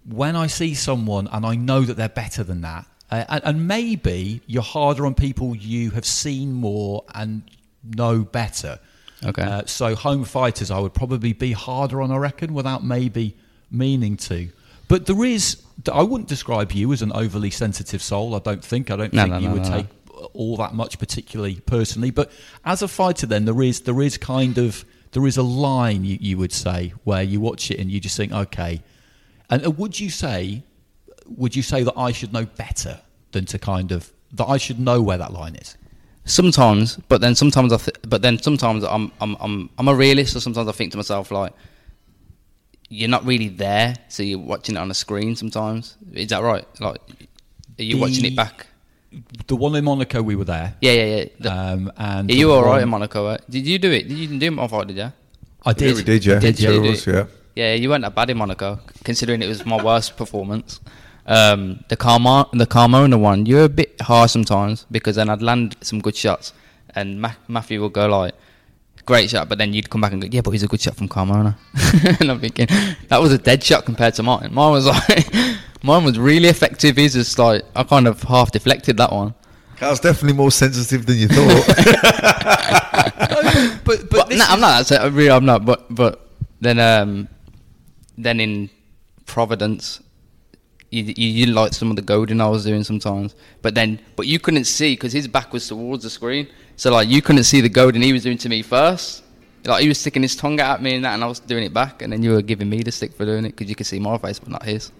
[0.06, 3.68] when I see someone and I know that they're better than that, uh, and, and
[3.68, 7.44] maybe you're harder on people you have seen more and
[7.84, 8.80] know better.
[9.26, 9.42] Okay.
[9.42, 13.36] Uh, so home fighters, I would probably be harder on, I reckon, without maybe
[13.70, 14.50] meaning to.
[14.88, 18.34] But there is, I wouldn't describe you as an overly sensitive soul.
[18.36, 18.90] I don't think.
[18.90, 19.78] I don't No, think no, you no, would no, no.
[19.82, 19.88] take
[20.34, 22.12] all that much particularly personally.
[22.12, 22.32] But
[22.66, 26.18] as a fighter, then there is there is kind of there is a line you,
[26.20, 28.82] you would say where you watch it and you just think, okay.
[29.50, 30.64] And uh, would you say,
[31.38, 33.00] would you say that I should know better
[33.32, 35.76] than to kind of that I should know where that line is?
[36.26, 40.34] Sometimes, but then sometimes I, th- but then sometimes I'm, I'm, I'm, I'm a realist.
[40.34, 41.54] So sometimes I think to myself like,
[42.90, 45.96] you're not really there, so you're watching it on a screen sometimes.
[46.14, 46.66] Is that right?
[46.80, 47.00] Like,
[47.80, 48.68] are you watching it back?
[49.48, 50.76] The one in Monaco, we were there.
[50.82, 51.26] Yeah, yeah, yeah.
[51.40, 53.26] The- Um, and Are you the all right one- in Monaco?
[53.28, 53.42] Right?
[53.50, 54.08] Did you do it?
[54.08, 55.12] Did you do it on did you?
[55.66, 55.90] I did.
[55.90, 56.40] Yeah, we did, yeah.
[56.40, 56.70] Did you?
[56.70, 57.14] Yeah, Did it was, you?
[57.14, 57.26] yeah.
[57.56, 60.80] Yeah, you weren't that bad in Monaco, considering it was my worst performance.
[61.30, 65.78] Um, the Carmo- the Carmona one, you're a bit harsh sometimes because then I'd land
[65.82, 66.54] some good shots,
[66.96, 68.34] and Ma- Matthew would go like,
[69.06, 70.96] "Great shot," but then you'd come back and go, "Yeah, but he's a good shot
[70.96, 71.56] from Carmona,"
[72.20, 72.66] and I'm thinking
[73.10, 74.50] that was a dead shot compared to mine.
[74.52, 75.32] Mine was like,
[75.84, 76.98] mine was really effective.
[76.98, 79.36] He's just like I kind of half deflected that one.
[79.78, 81.68] Kal's definitely more sensitive than you thought.
[83.86, 84.92] but but no, I'm not.
[84.92, 85.64] I really, I'm not.
[85.64, 86.28] But but
[86.60, 87.28] then um,
[88.18, 88.72] then in
[89.28, 90.02] Providence,
[90.92, 93.36] you, you, like some of the goading I was doing sometimes.
[93.62, 96.48] But then but you couldn't see because his back was towards the screen.
[96.76, 99.24] So like you couldn't see the goading he was doing to me first.
[99.66, 101.64] Like he was sticking his tongue out at me and that, and I was doing
[101.64, 103.76] it back, and then you were giving me the stick for doing it because you
[103.76, 104.92] could see my face but not his.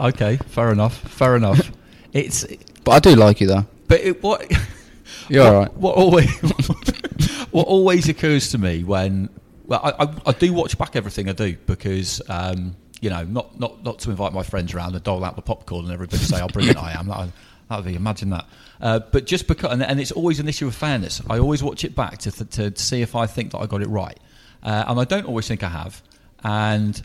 [0.00, 0.98] Okay, fair enough.
[0.98, 1.70] Fair enough.
[2.14, 2.44] It's.
[2.84, 3.64] But I do like you though.
[3.88, 4.44] But it, what?
[5.28, 5.74] You're what, all right.
[5.78, 6.40] What always,
[7.50, 9.30] what always occurs to me when,
[9.64, 13.58] well, I, I, I do watch back everything I do because, um, you know, not,
[13.58, 16.38] not not to invite my friends around and dole out the popcorn and everybody say
[16.38, 17.08] how brilliant I am.
[17.08, 17.30] That,
[17.76, 18.46] would be imagine that.
[18.80, 21.20] Uh, but just because, and, and it's always an issue of fairness.
[21.28, 23.82] I always watch it back to to, to see if I think that I got
[23.82, 24.18] it right,
[24.62, 26.00] uh, and I don't always think I have.
[26.44, 27.02] And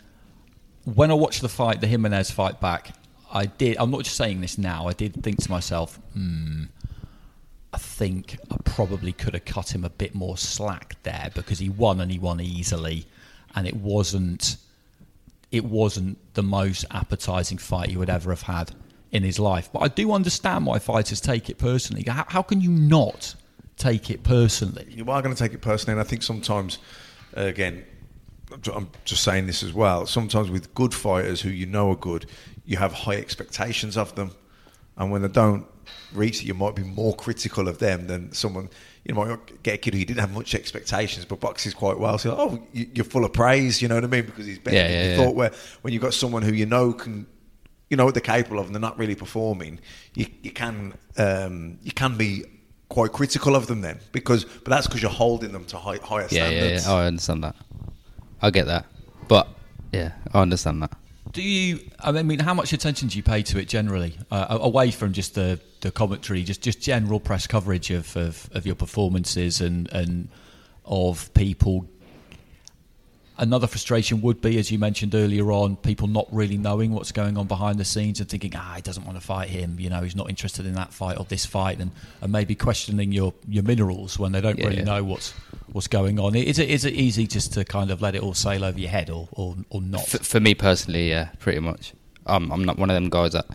[0.84, 2.94] when I watched the fight, the Jimenez fight back,
[3.32, 3.76] I did.
[3.80, 4.86] I'm not just saying this now.
[4.86, 6.64] I did think to myself, hmm.
[7.72, 11.68] I think I probably could have cut him a bit more slack there because he
[11.68, 13.06] won and he won easily,
[13.56, 14.58] and it wasn't
[15.50, 18.72] it wasn't the most appetizing fight he would ever have had
[19.10, 19.70] in his life.
[19.72, 22.04] But I do understand why fighters take it personally.
[22.06, 23.34] How, how can you not
[23.76, 24.86] take it personally?
[24.88, 26.78] you are going to take it personally, and I think sometimes,
[27.36, 27.84] uh, again,
[28.52, 30.06] I'm I'm just saying this as well.
[30.06, 32.26] Sometimes with good fighters who you know are good,
[32.64, 34.32] you have high expectations of them,
[34.96, 35.66] and when they don't
[36.12, 38.68] reach that you might be more critical of them than someone.
[39.04, 41.98] You know, might get a kid who you didn't have much expectations, but boxes quite
[41.98, 42.18] well.
[42.18, 43.80] So, oh, you- you're full of praise.
[43.80, 44.26] You know what I mean?
[44.26, 45.16] Because he's better Yeah, than yeah, you yeah.
[45.16, 45.34] thought.
[45.34, 47.26] Where when you've got someone who you know can
[47.90, 49.78] you know what they're capable of and they're not really performing,
[50.14, 52.44] you, you can um, you can be
[52.90, 56.26] quite critical of them then because but that's because you're holding them to high, higher
[56.30, 56.80] Yeah, yeah, yeah.
[56.86, 57.54] Oh, I understand that.
[58.42, 58.84] I get that.
[59.26, 59.48] But
[59.92, 60.92] yeah, I understand that.
[61.32, 61.80] Do you?
[62.00, 65.34] I mean, how much attention do you pay to it generally, uh, away from just
[65.34, 70.28] the, the commentary, just just general press coverage of, of, of your performances and and
[70.84, 71.86] of people?
[73.40, 77.38] Another frustration would be, as you mentioned earlier on, people not really knowing what's going
[77.38, 79.78] on behind the scenes and thinking, ah, he doesn't want to fight him.
[79.78, 83.12] You know, he's not interested in that fight or this fight, and, and maybe questioning
[83.12, 84.84] your, your minerals when they don't Yeah, really yeah.
[84.84, 85.30] know what's
[85.70, 86.34] what's going on.
[86.34, 88.90] Is it is it easy just to kind of let it all sail over your
[88.90, 90.06] head, or or, or not?
[90.06, 91.92] For, for me personally, yeah, pretty much.
[92.26, 93.46] Um, I'm not one of them guys that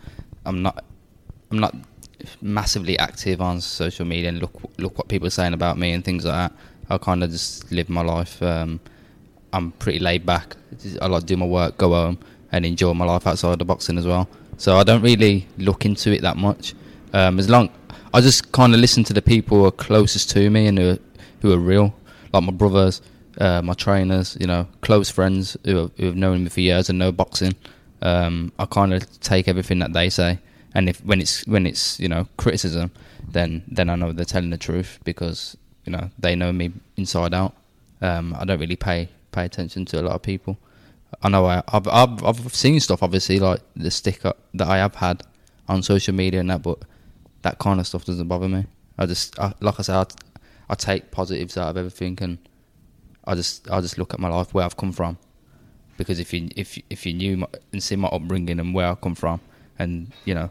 [0.46, 0.82] I'm not.
[1.50, 1.74] I'm not
[2.40, 6.04] massively active on social media and look look what people are saying about me and
[6.04, 6.58] things like that.
[6.90, 8.42] I kind of just live my life.
[8.42, 8.80] Um,
[9.52, 10.56] I'm pretty laid back.
[11.00, 12.18] I like do my work, go home,
[12.52, 14.28] and enjoy my life outside the boxing as well.
[14.56, 16.74] So I don't really look into it that much.
[17.12, 17.70] Um, as long
[18.12, 20.90] I just kind of listen to the people who are closest to me and who
[20.90, 20.98] are,
[21.42, 21.92] who are real,
[22.32, 23.02] like my brothers,
[23.38, 26.88] uh, my trainers, you know, close friends who have, who have known me for years
[26.88, 27.56] and know boxing.
[28.02, 30.38] Um, I kind of take everything that they say,
[30.74, 32.90] and if when it's when it's you know criticism,
[33.26, 37.32] then then I know they're telling the truth because you know they know me inside
[37.32, 37.54] out.
[38.02, 40.58] Um, I don't really pay pay attention to a lot of people.
[41.22, 44.78] I know I, I've, I've I've seen stuff obviously like the stick up that I
[44.78, 45.22] have had
[45.68, 46.78] on social media and that, but
[47.42, 48.66] that kind of stuff doesn't bother me.
[48.98, 50.06] I just I, like I said, I,
[50.70, 52.38] I take positives out of everything and
[53.26, 55.18] I just I just look at my life where I've come from
[55.96, 58.94] because if you if if you knew my, and see my upbringing and where I
[58.96, 59.40] come from
[59.78, 60.50] and you know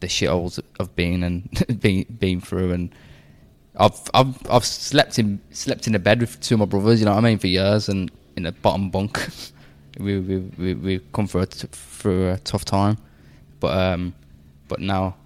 [0.00, 2.72] the shitholes I've been and been been through.
[2.72, 2.94] And
[3.76, 7.06] I've I've I've slept in slept in a bed with two of my brothers you
[7.06, 9.28] know what I mean for years and in a bottom bunk.
[9.98, 12.96] We we we we come through a t- through a tough time.
[13.58, 14.14] But um
[14.68, 15.16] but now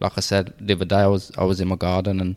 [0.00, 2.36] like I said the other day I was I was in my garden and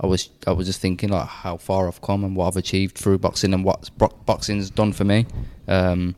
[0.00, 2.96] I was I was just thinking like how far I've come and what I've achieved
[2.96, 5.26] through boxing and what bo- boxing's done for me.
[5.68, 6.16] Um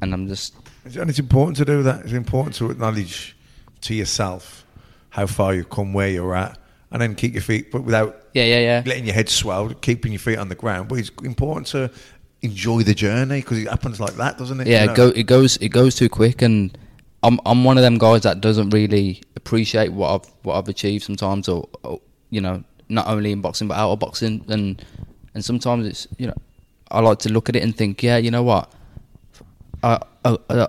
[0.00, 0.54] and I'm just
[0.84, 2.00] And it's important to do that.
[2.04, 3.36] It's important to acknowledge
[3.82, 4.64] to yourself
[5.10, 6.58] how far you've come, where you're at,
[6.92, 8.82] and then keep your feet, but without Yeah, yeah, yeah.
[8.86, 10.88] letting your head swell, keeping your feet on the ground.
[10.88, 11.90] But it's important to
[12.42, 14.66] enjoy the journey because it happens like that, doesn't it?
[14.66, 16.76] yeah, You it go it goes it goes too quick, and
[17.22, 21.04] I'm I'm one of them guys that doesn't really appreciate what I've what I've achieved
[21.04, 22.00] sometimes, or, or
[22.30, 24.84] you know, not only in boxing but out of boxing, and
[25.34, 26.36] and sometimes it's you know,
[26.90, 28.72] I like to look at it and think, yeah, you know what,
[29.82, 30.68] I, I, I,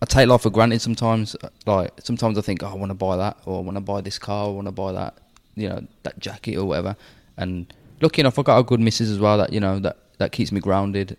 [0.00, 1.36] I take life for granted sometimes.
[1.66, 4.00] Like sometimes I think, oh, I want to buy that, or I want to buy
[4.00, 5.18] this car, or I want to buy that,
[5.54, 6.96] you know, that jacket or whatever.
[7.36, 9.38] And lucky enough, I got a good missus as well.
[9.38, 11.16] That you know that that keeps me grounded.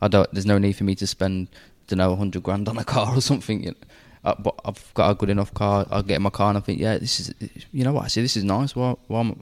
[0.00, 0.30] I don't.
[0.32, 1.48] There's no need for me to spend,
[1.88, 3.64] don't know, hundred grand on a car or something.
[3.64, 3.76] You know.
[4.24, 5.86] uh, but I've got a good enough car.
[5.90, 7.34] I get in my car and I think, yeah, this is,
[7.72, 8.04] you know what?
[8.04, 8.76] I see this is nice.
[8.76, 9.36] Well, well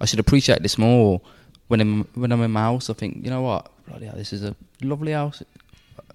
[0.00, 1.20] I should appreciate this more.
[1.68, 3.70] When I'm when I'm in my house, I think, you know what?
[3.88, 5.42] Bloody hell, this is a lovely house.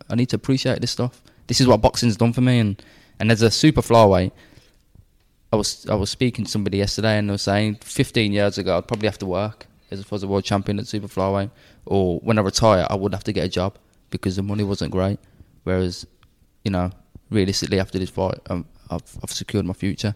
[0.10, 1.22] I need to appreciate this stuff.
[1.48, 2.60] This is what boxing's done for me.
[2.60, 2.82] And
[3.20, 4.32] and as a super flyweight,
[5.52, 8.78] I was I was speaking to somebody yesterday and they were saying 15 years ago
[8.78, 11.50] I'd probably have to work as if I was a world champion at super flyweight,
[11.86, 13.78] or when I retire I would have to get a job
[14.10, 15.20] because the money wasn't great.
[15.64, 16.06] Whereas,
[16.66, 16.92] you know,
[17.30, 20.16] realistically after this fight, um, I've I've secured my future.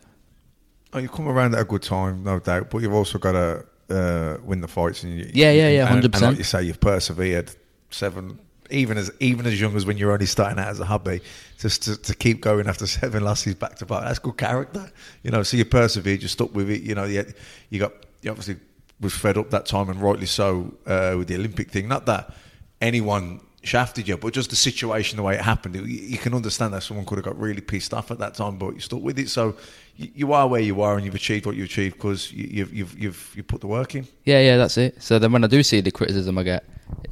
[0.93, 2.69] Oh, you've come around at a good time, no doubt.
[2.69, 5.03] But you've also got to uh, win the fights.
[5.03, 6.21] And you, Yeah, yeah, yeah, And 100%.
[6.21, 7.51] like you say, you've persevered
[7.89, 8.39] seven,
[8.71, 11.21] even as even as young as when you're only starting out as a hobby,
[11.57, 14.03] just to, to keep going after seven losses back to back.
[14.03, 14.91] That's good character,
[15.23, 15.43] you know.
[15.43, 16.81] So you persevered, you stuck with it.
[16.81, 17.25] You know, you,
[17.69, 18.57] you got you obviously
[18.99, 21.87] was fed up that time, and rightly so uh, with the Olympic thing.
[21.87, 22.33] Not that
[22.79, 26.73] anyone shafted you, but just the situation, the way it happened, you, you can understand
[26.73, 29.19] that someone could have got really pissed off at that time, but you stuck with
[29.19, 29.29] it.
[29.29, 29.55] So
[29.95, 32.73] you, you are where you are, and you've achieved what you achieved because you, you've
[32.73, 34.07] you've you've you put the work in.
[34.25, 35.01] Yeah, yeah, that's it.
[35.01, 36.63] So then when I do see the criticism I get,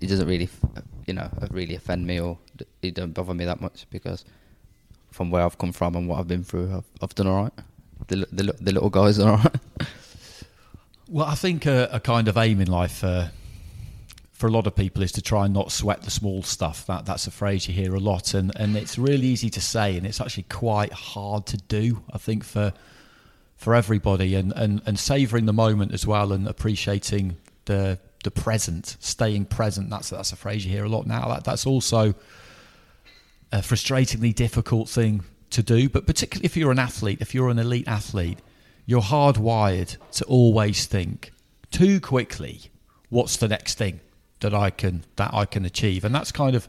[0.01, 0.49] it doesn't really,
[1.09, 2.37] you know, really offend me or
[2.83, 4.23] it don't bother me that much because
[5.09, 7.53] from where I've come from and what I've been through, I've, I've done all right.
[8.09, 9.55] The, the, the little guys are all right.
[11.11, 13.29] Well, I think a, a kind of aim in life uh,
[14.31, 16.85] for a lot of people is to try and not sweat the small stuff.
[16.85, 19.97] That that's a phrase you hear a lot, and and it's really easy to say,
[19.97, 22.03] and it's actually quite hard to do.
[22.13, 22.73] I think for
[23.57, 28.97] for everybody, and and and savouring the moment as well, and appreciating the the present,
[28.99, 29.89] staying present.
[29.89, 31.27] That's that's a phrase you hear a lot now.
[31.29, 32.13] That that's also
[33.51, 35.89] a frustratingly difficult thing to do.
[35.89, 38.39] But particularly if you're an athlete, if you're an elite athlete,
[38.85, 41.31] you're hardwired to always think
[41.71, 42.61] too quickly.
[43.09, 44.01] What's the next thing
[44.41, 46.03] that I can that I can achieve?
[46.03, 46.67] And that's kind of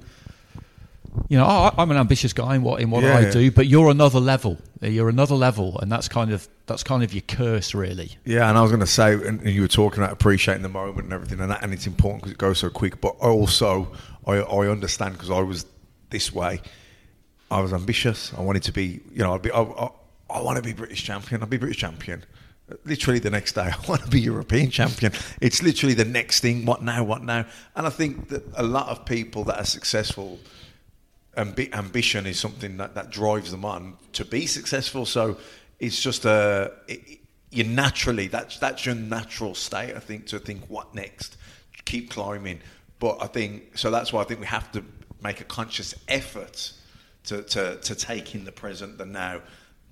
[1.29, 3.31] you know, I, I'm an ambitious guy in what in what Yeah, I yeah.
[3.31, 4.59] do, but you're another level.
[4.81, 8.17] You're another level, and that's kind of that's kind of your curse, really.
[8.25, 11.05] Yeah, and I was going to say, and, you were talking about appreciating the moment
[11.05, 13.01] and everything, and that, and it's important because it goes so quick.
[13.01, 13.93] But also,
[14.27, 15.67] I, I understand because I was
[16.11, 16.61] this way.
[17.51, 18.33] I was ambitious.
[18.39, 19.91] I wanted to be, you know, I'd be, I, I,
[20.31, 21.43] I want to be British champion.
[21.43, 22.25] I'd be British champion.
[22.85, 25.13] Literally the next day, I want to be European champion.
[25.41, 26.65] It's literally the next thing.
[26.65, 27.03] What now?
[27.03, 27.47] What now?
[27.75, 30.39] And I think that a lot of people that are successful
[31.37, 35.07] ambi- ambition is something that, that drives them on to be successful.
[35.07, 35.37] So
[35.79, 37.21] it's just a it,
[37.51, 39.95] you naturally that's that's your natural state.
[39.97, 41.37] I think to think what next,
[41.85, 42.61] keep climbing.
[42.99, 43.91] But I think so.
[43.91, 44.85] That's why I think we have to
[45.23, 46.73] make a conscious effort
[47.25, 49.41] to to, to take in the present, the now,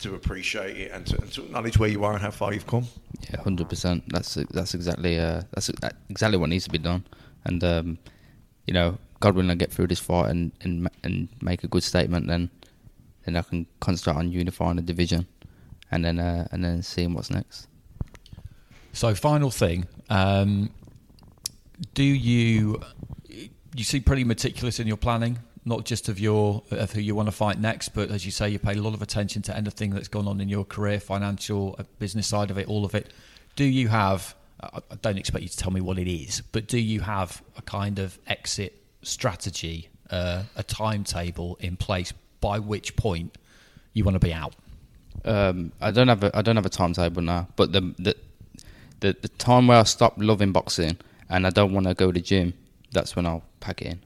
[0.00, 2.66] to appreciate it and to, and to acknowledge where you are and how far you've
[2.66, 2.86] come.
[3.30, 4.04] Yeah, hundred percent.
[4.08, 5.70] That's that's exactly uh, that's
[6.10, 7.04] exactly what needs to be done.
[7.44, 7.98] And um,
[8.66, 11.82] you know, God willing, I get through this fight and and and make a good
[11.82, 12.50] statement, then
[13.24, 15.26] then I can concentrate on unifying the division,
[15.90, 17.66] and then uh, and then seeing what's next.
[18.92, 20.70] So, final thing: um,
[21.94, 22.80] Do you
[23.74, 27.28] you seem pretty meticulous in your planning, not just of your of who you want
[27.28, 29.90] to fight next, but as you say, you pay a lot of attention to anything
[29.90, 33.12] that's gone on in your career, financial, uh, business side of it, all of it.
[33.56, 34.34] Do you have?
[34.60, 37.62] I don't expect you to tell me what it is, but do you have a
[37.62, 43.36] kind of exit strategy, uh, a timetable in place by which point
[43.92, 44.54] you want to be out?
[45.24, 48.16] Um, I don't have a I don't have a timetable now, but the the
[49.00, 50.96] the, the time where I stop loving boxing
[51.28, 52.54] and I don't want to go to the gym,
[52.92, 54.00] that's when I'll pack it in.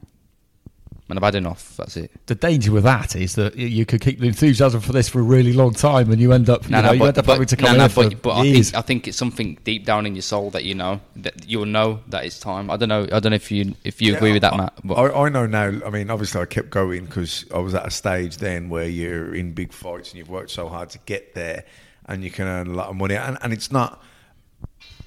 [1.13, 2.09] When I've had enough, that's it.
[2.25, 5.21] The danger with that is that you could keep the enthusiasm for this for a
[5.21, 7.65] really long time, and you end up, you know, you end up having to come
[7.65, 10.15] no, in no, for but, but I think I think it's something deep down in
[10.15, 12.71] your soul that you know that you'll know that it's time.
[12.71, 13.03] I don't know.
[13.11, 14.73] I don't know if you if you agree Yeah, with that, I, Matt.
[14.83, 15.85] But I, I know now.
[15.85, 19.35] I mean, obviously, I kept going because I was at a stage then where you're
[19.35, 21.63] in big fights and you've worked so hard to get there,
[22.07, 23.17] and you can earn a lot of money.
[23.17, 24.01] And, and it's not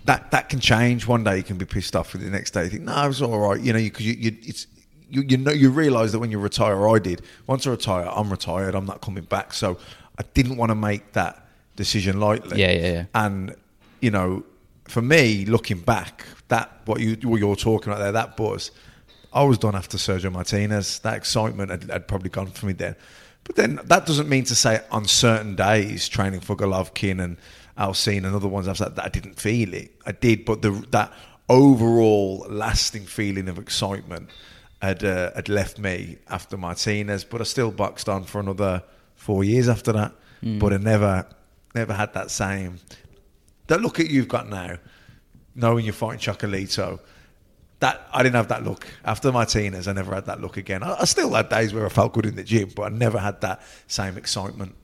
[0.04, 1.08] that that can change.
[1.08, 3.20] One day you can be pissed off, and the next day you think, no, it's
[3.20, 3.60] all right.
[3.60, 4.68] You know, because you, you it's.
[5.08, 7.22] You, you know you realise that when you retire, I did.
[7.46, 8.74] Once I retire, I'm retired.
[8.74, 9.52] I'm not coming back.
[9.52, 9.78] So
[10.18, 11.46] I didn't want to make that
[11.76, 12.60] decision lightly.
[12.60, 13.04] Yeah, yeah, yeah.
[13.14, 13.54] And
[14.00, 14.44] you know,
[14.88, 18.70] for me, looking back, that what you what you're talking about there, that buzz,
[19.32, 20.98] I was done after Sergio Martinez.
[21.00, 22.96] That excitement had, had probably gone for me then.
[23.44, 27.36] But then that doesn't mean to say on certain days, training for Golovkin and
[27.78, 29.92] Alcine and other ones, I was like, that I didn't feel it.
[30.04, 31.12] I did, but the that
[31.48, 34.30] overall lasting feeling of excitement
[34.82, 38.82] had uh, had left me after Martinez, but I still boxed on for another
[39.14, 40.12] four years after that.
[40.42, 40.58] Mm.
[40.58, 41.26] But I never
[41.74, 42.78] never had that same
[43.66, 44.76] that look at you've got now,
[45.54, 47.00] knowing you're fighting Chocolatito.
[47.80, 49.86] That I didn't have that look after Martinez.
[49.86, 50.82] I never had that look again.
[50.82, 53.18] I, I still had days where I felt good in the gym, but I never
[53.18, 54.74] had that same excitement.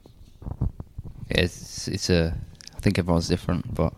[1.30, 2.36] Yeah, it's it's a.
[2.76, 3.95] I think everyone's different, but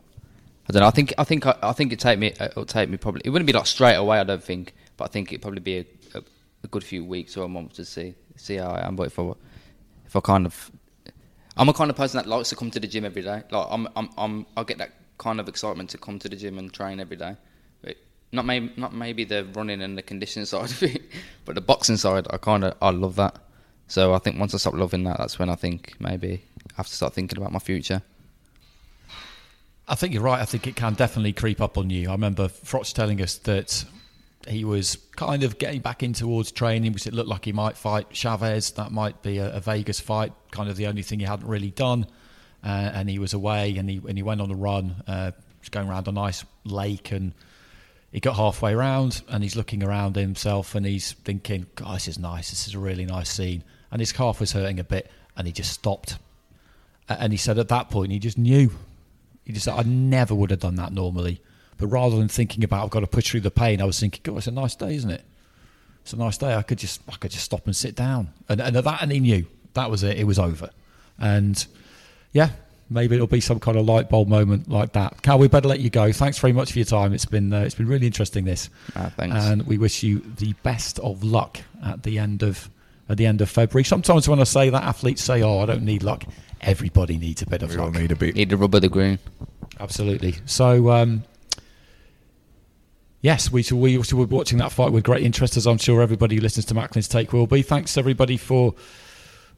[0.68, 0.86] I don't know.
[0.86, 3.22] I think I think I, I think it take me it'll take me probably.
[3.24, 4.20] It wouldn't be like straight away.
[4.20, 6.22] I don't think, but I think it'd probably be a, a,
[6.64, 8.97] a good few weeks or a month to see see how I am.
[8.97, 9.32] But if I
[10.07, 10.70] if I kind of,
[11.57, 13.42] I'm a kind of person that likes to come to the gym every day.
[13.51, 16.59] Like I'm I'm, I'm I get that kind of excitement to come to the gym
[16.59, 17.36] and train every day.
[17.82, 17.97] But
[18.32, 21.03] not maybe not maybe the running and the conditioning side of it,
[21.45, 22.26] but the boxing side.
[22.30, 23.36] I kind of I love that.
[23.86, 26.86] So I think once I stop loving that, that's when I think maybe I have
[26.86, 28.03] to start thinking about my future.
[29.86, 30.40] I think you're right.
[30.40, 32.09] I think it can definitely creep up on you.
[32.09, 33.84] I remember Froch telling us that
[34.49, 37.76] he was kind of getting back in towards training because it looked like he might
[37.76, 38.72] fight Chavez.
[38.72, 41.70] That might be a, a Vegas fight, kind of the only thing he hadn't really
[41.70, 42.07] done.
[42.62, 45.32] Uh, and he was away and he and he went on a run, uh,
[45.70, 47.32] going around a nice lake and
[48.12, 52.18] he got halfway around and he's looking around himself and he's thinking, God, this is
[52.18, 52.51] nice.
[52.51, 53.64] This is a really nice scene.
[53.90, 56.18] And his calf was hurting a bit and he just stopped.
[57.09, 58.70] And he said at that point, he just knew.
[59.45, 61.42] He just said, I never would have done that normally.
[61.79, 64.20] But rather than thinking about, I've got to push through the pain, I was thinking,
[64.22, 65.22] God, it's a nice day, isn't it?
[66.03, 66.55] It's a nice day.
[66.55, 68.29] I could just, I could just stop and sit down.
[68.49, 70.18] And, and that, and he knew that was it.
[70.18, 70.70] It was over.
[71.18, 71.64] And
[72.33, 72.51] yeah,
[72.91, 75.22] maybe it'll be some kind of light bulb moment like that.
[75.22, 76.12] Kal, we better let you go.
[76.12, 77.12] Thanks very much for your time.
[77.14, 78.45] It's been uh, it's been really interesting.
[78.45, 79.35] This, Ah, thanks.
[79.37, 82.68] and we wish you the best of luck at the end of
[83.09, 83.85] at the end of February.
[83.85, 86.25] Sometimes when I say that, athletes say, "Oh, I don't need luck."
[86.61, 87.95] Everybody needs a bit of We all luck.
[87.95, 88.35] need a bit.
[88.35, 89.18] Need the rubber, the green.
[89.81, 90.37] Absolutely.
[90.47, 91.22] So, um,
[93.25, 96.01] yes, we so we also were watching that fight with great interest, as I'm sure
[96.01, 97.62] everybody who listens to Macklin's Take will be.
[97.62, 98.75] Thanks everybody for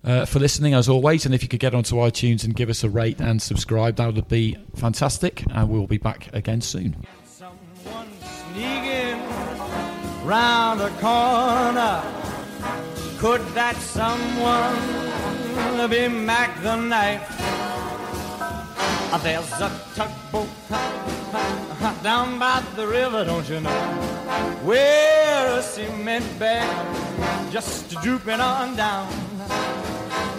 [0.04, 2.84] uh, for listening as always, and if you could get onto iTunes and give us
[2.84, 5.44] a rate and subscribe, that would be fantastic.
[5.52, 6.96] And we'll be back again soon.
[7.24, 8.08] Someone
[8.54, 9.20] sneaking
[10.24, 12.02] round the corner.
[13.18, 14.76] Could that someone
[15.90, 17.95] be Mack the Knife?
[19.22, 20.48] There's a tugboat
[22.02, 23.70] down by the river, don't you know?
[24.62, 29.08] Where a cement bag just drooping on down.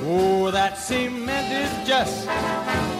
[0.04, 2.28] Oh, that cement is just,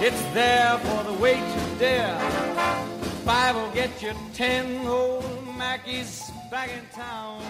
[0.02, 2.20] it's there for the weight to dare.
[3.24, 5.24] Five will get you ten old
[5.58, 7.42] Mackies back in town.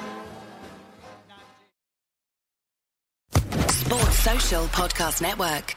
[3.70, 5.77] Sports Social Podcast Network.